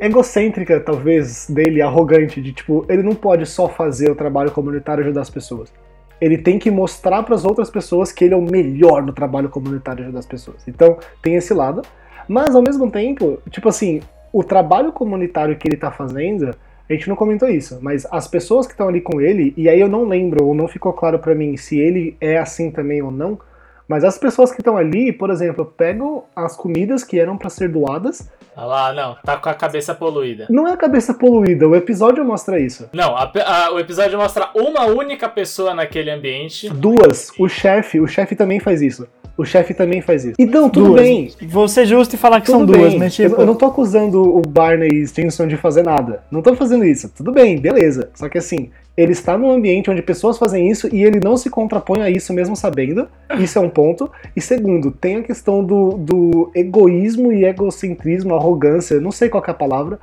egocêntrica, 0.00 0.78
talvez, 0.78 1.50
dele, 1.50 1.82
arrogante, 1.82 2.40
de 2.40 2.52
tipo, 2.52 2.86
ele 2.88 3.02
não 3.02 3.16
pode 3.16 3.44
só 3.44 3.68
fazer 3.68 4.08
o 4.08 4.14
trabalho 4.14 4.52
comunitário 4.52 5.02
e 5.02 5.04
ajudar 5.06 5.22
as 5.22 5.30
pessoas. 5.30 5.72
Ele 6.20 6.38
tem 6.38 6.56
que 6.56 6.70
mostrar 6.70 7.24
para 7.24 7.34
as 7.34 7.44
outras 7.44 7.68
pessoas 7.68 8.12
que 8.12 8.24
ele 8.24 8.34
é 8.34 8.36
o 8.36 8.42
melhor 8.42 9.02
no 9.02 9.12
trabalho 9.12 9.48
comunitário 9.48 10.02
e 10.02 10.04
ajudar 10.04 10.20
as 10.20 10.26
pessoas. 10.26 10.68
Então, 10.68 10.98
tem 11.20 11.34
esse 11.34 11.52
lado. 11.52 11.82
Mas, 12.28 12.54
ao 12.54 12.62
mesmo 12.62 12.88
tempo, 12.88 13.40
tipo 13.50 13.68
assim, 13.68 14.00
o 14.32 14.44
trabalho 14.44 14.92
comunitário 14.92 15.56
que 15.56 15.66
ele 15.66 15.76
tá 15.76 15.90
fazendo, 15.90 16.54
a 16.88 16.92
gente 16.92 17.08
não 17.08 17.16
comentou 17.16 17.48
isso, 17.48 17.80
mas 17.82 18.06
as 18.10 18.28
pessoas 18.28 18.66
que 18.66 18.72
estão 18.72 18.88
ali 18.88 19.00
com 19.00 19.20
ele, 19.20 19.52
e 19.56 19.68
aí 19.68 19.80
eu 19.80 19.88
não 19.88 20.04
lembro, 20.04 20.44
ou 20.46 20.54
não 20.54 20.68
ficou 20.68 20.92
claro 20.92 21.18
para 21.18 21.34
mim 21.34 21.56
se 21.56 21.76
ele 21.76 22.16
é 22.20 22.38
assim 22.38 22.70
também 22.70 23.02
ou 23.02 23.10
não, 23.10 23.38
mas 23.88 24.04
as 24.04 24.18
pessoas 24.18 24.52
que 24.52 24.60
estão 24.60 24.76
ali, 24.76 25.12
por 25.12 25.30
exemplo, 25.30 25.64
pegam 25.64 26.24
as 26.36 26.56
comidas 26.56 27.02
que 27.02 27.18
eram 27.18 27.36
para 27.38 27.48
ser 27.50 27.68
doadas, 27.70 28.30
Olha 28.56 28.66
lá, 28.66 28.92
não, 28.92 29.14
tá 29.24 29.36
com 29.36 29.48
a 29.48 29.54
cabeça 29.54 29.94
poluída. 29.94 30.46
não 30.50 30.66
é 30.66 30.72
a 30.72 30.76
cabeça 30.76 31.14
poluída, 31.14 31.66
o 31.68 31.76
episódio 31.76 32.24
mostra 32.24 32.58
isso. 32.60 32.88
Não, 32.92 33.16
a 33.16 33.30
a- 33.46 33.70
o 33.72 33.78
episódio 33.78 34.18
mostra 34.18 34.50
uma 34.54 34.84
única 34.86 35.28
pessoa 35.28 35.72
naquele 35.74 36.10
ambiente. 36.10 36.68
Duas, 36.68 37.30
o 37.38 37.48
chefe, 37.48 38.00
o 38.00 38.06
chefe 38.08 38.34
também 38.34 38.58
faz 38.58 38.82
isso. 38.82 39.06
O 39.38 39.44
chefe 39.44 39.72
também 39.72 40.00
faz 40.00 40.24
isso. 40.24 40.34
Então, 40.36 40.68
tudo 40.68 40.88
Duas. 40.88 41.00
bem. 41.00 41.30
Vou 41.42 41.68
ser 41.68 41.86
justo 41.86 42.16
e 42.16 42.18
falar 42.18 42.40
que 42.40 42.46
Tudo 42.46 42.58
são 42.58 42.66
bem. 42.66 42.80
duas, 42.80 42.94
mas 42.96 43.14
tipo. 43.14 43.40
Eu 43.40 43.46
não 43.46 43.54
tô 43.54 43.66
acusando 43.66 44.20
o 44.20 44.42
Barney 44.42 44.88
e 44.92 45.06
Stinson 45.06 45.46
de 45.46 45.56
fazer 45.56 45.84
nada. 45.84 46.24
Não 46.28 46.42
tô 46.42 46.56
fazendo 46.56 46.84
isso. 46.84 47.08
Tudo 47.16 47.30
bem, 47.30 47.56
beleza. 47.56 48.10
Só 48.16 48.28
que 48.28 48.36
assim, 48.36 48.70
ele 48.96 49.12
está 49.12 49.38
num 49.38 49.52
ambiente 49.52 49.88
onde 49.88 50.02
pessoas 50.02 50.36
fazem 50.36 50.68
isso 50.68 50.92
e 50.92 51.04
ele 51.04 51.20
não 51.20 51.36
se 51.36 51.48
contrapõe 51.48 52.02
a 52.02 52.10
isso 52.10 52.32
mesmo 52.32 52.56
sabendo. 52.56 53.06
Isso 53.38 53.56
é 53.60 53.62
um 53.62 53.70
ponto. 53.70 54.10
E 54.34 54.40
segundo, 54.40 54.90
tem 54.90 55.18
a 55.18 55.22
questão 55.22 55.62
do, 55.62 55.92
do 55.92 56.50
egoísmo 56.52 57.32
e 57.32 57.44
egocentrismo, 57.44 58.34
arrogância, 58.34 59.00
não 59.00 59.12
sei 59.12 59.28
qual 59.28 59.40
que 59.40 59.50
é 59.50 59.52
a 59.52 59.56
palavra, 59.56 60.00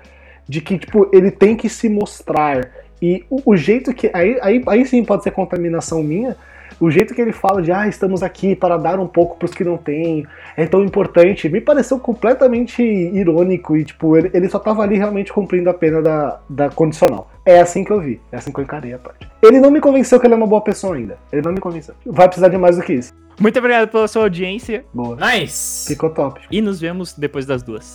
de 0.47 0.61
que, 0.61 0.77
tipo, 0.77 1.09
ele 1.11 1.29
tem 1.29 1.57
que 1.57 1.67
se 1.67 1.89
mostrar. 1.89 2.71
E 3.01 3.25
o, 3.29 3.51
o 3.51 3.57
jeito 3.57 3.93
que. 3.93 4.09
Aí, 4.13 4.37
aí, 4.41 4.63
aí 4.65 4.85
sim 4.85 5.03
pode 5.03 5.23
ser 5.23 5.31
contaminação 5.31 6.01
minha. 6.01 6.37
O 6.79 6.91
jeito 6.91 7.13
que 7.13 7.21
ele 7.21 7.31
fala 7.31 7.61
de, 7.61 7.71
ah, 7.71 7.87
estamos 7.87 8.21
aqui 8.23 8.55
para 8.55 8.77
dar 8.77 8.99
um 8.99 9.07
pouco 9.07 9.37
para 9.37 9.45
os 9.45 9.53
que 9.53 9.63
não 9.63 9.77
têm, 9.77 10.25
é 10.57 10.65
tão 10.65 10.83
importante, 10.83 11.49
me 11.49 11.61
pareceu 11.61 11.99
completamente 11.99 12.81
irônico 12.81 13.75
e, 13.77 13.85
tipo, 13.85 14.17
ele, 14.17 14.31
ele 14.33 14.49
só 14.49 14.59
tava 14.59 14.83
ali 14.83 14.97
realmente 14.97 15.31
cumprindo 15.31 15.69
a 15.69 15.73
pena 15.73 16.01
da, 16.01 16.39
da 16.49 16.69
condicional. 16.69 17.29
É 17.45 17.59
assim 17.59 17.83
que 17.83 17.91
eu 17.91 18.01
vi, 18.01 18.19
é 18.31 18.37
assim 18.37 18.51
que 18.51 18.59
eu 18.59 18.63
encarei 18.63 18.93
a 18.93 18.97
parte. 18.97 19.27
Ele 19.41 19.59
não 19.59 19.69
me 19.69 19.79
convenceu 19.79 20.19
que 20.19 20.25
ele 20.25 20.33
é 20.33 20.37
uma 20.37 20.47
boa 20.47 20.61
pessoa 20.61 20.95
ainda. 20.95 21.17
Ele 21.31 21.41
não 21.41 21.53
me 21.53 21.59
convenceu. 21.59 21.93
Vai 22.05 22.27
precisar 22.27 22.47
de 22.47 22.57
mais 22.57 22.77
do 22.77 22.83
que 22.83 22.93
isso. 22.93 23.13
Muito 23.39 23.59
obrigado 23.59 23.89
pela 23.89 24.07
sua 24.07 24.23
audiência 24.23 24.85
Boa. 24.93 25.17
Nice! 25.17 25.87
Ficou 25.87 26.09
top. 26.09 26.41
e 26.49 26.61
nos 26.61 26.79
vemos 26.79 27.13
depois 27.13 27.45
das 27.45 27.61
duas. 27.61 27.85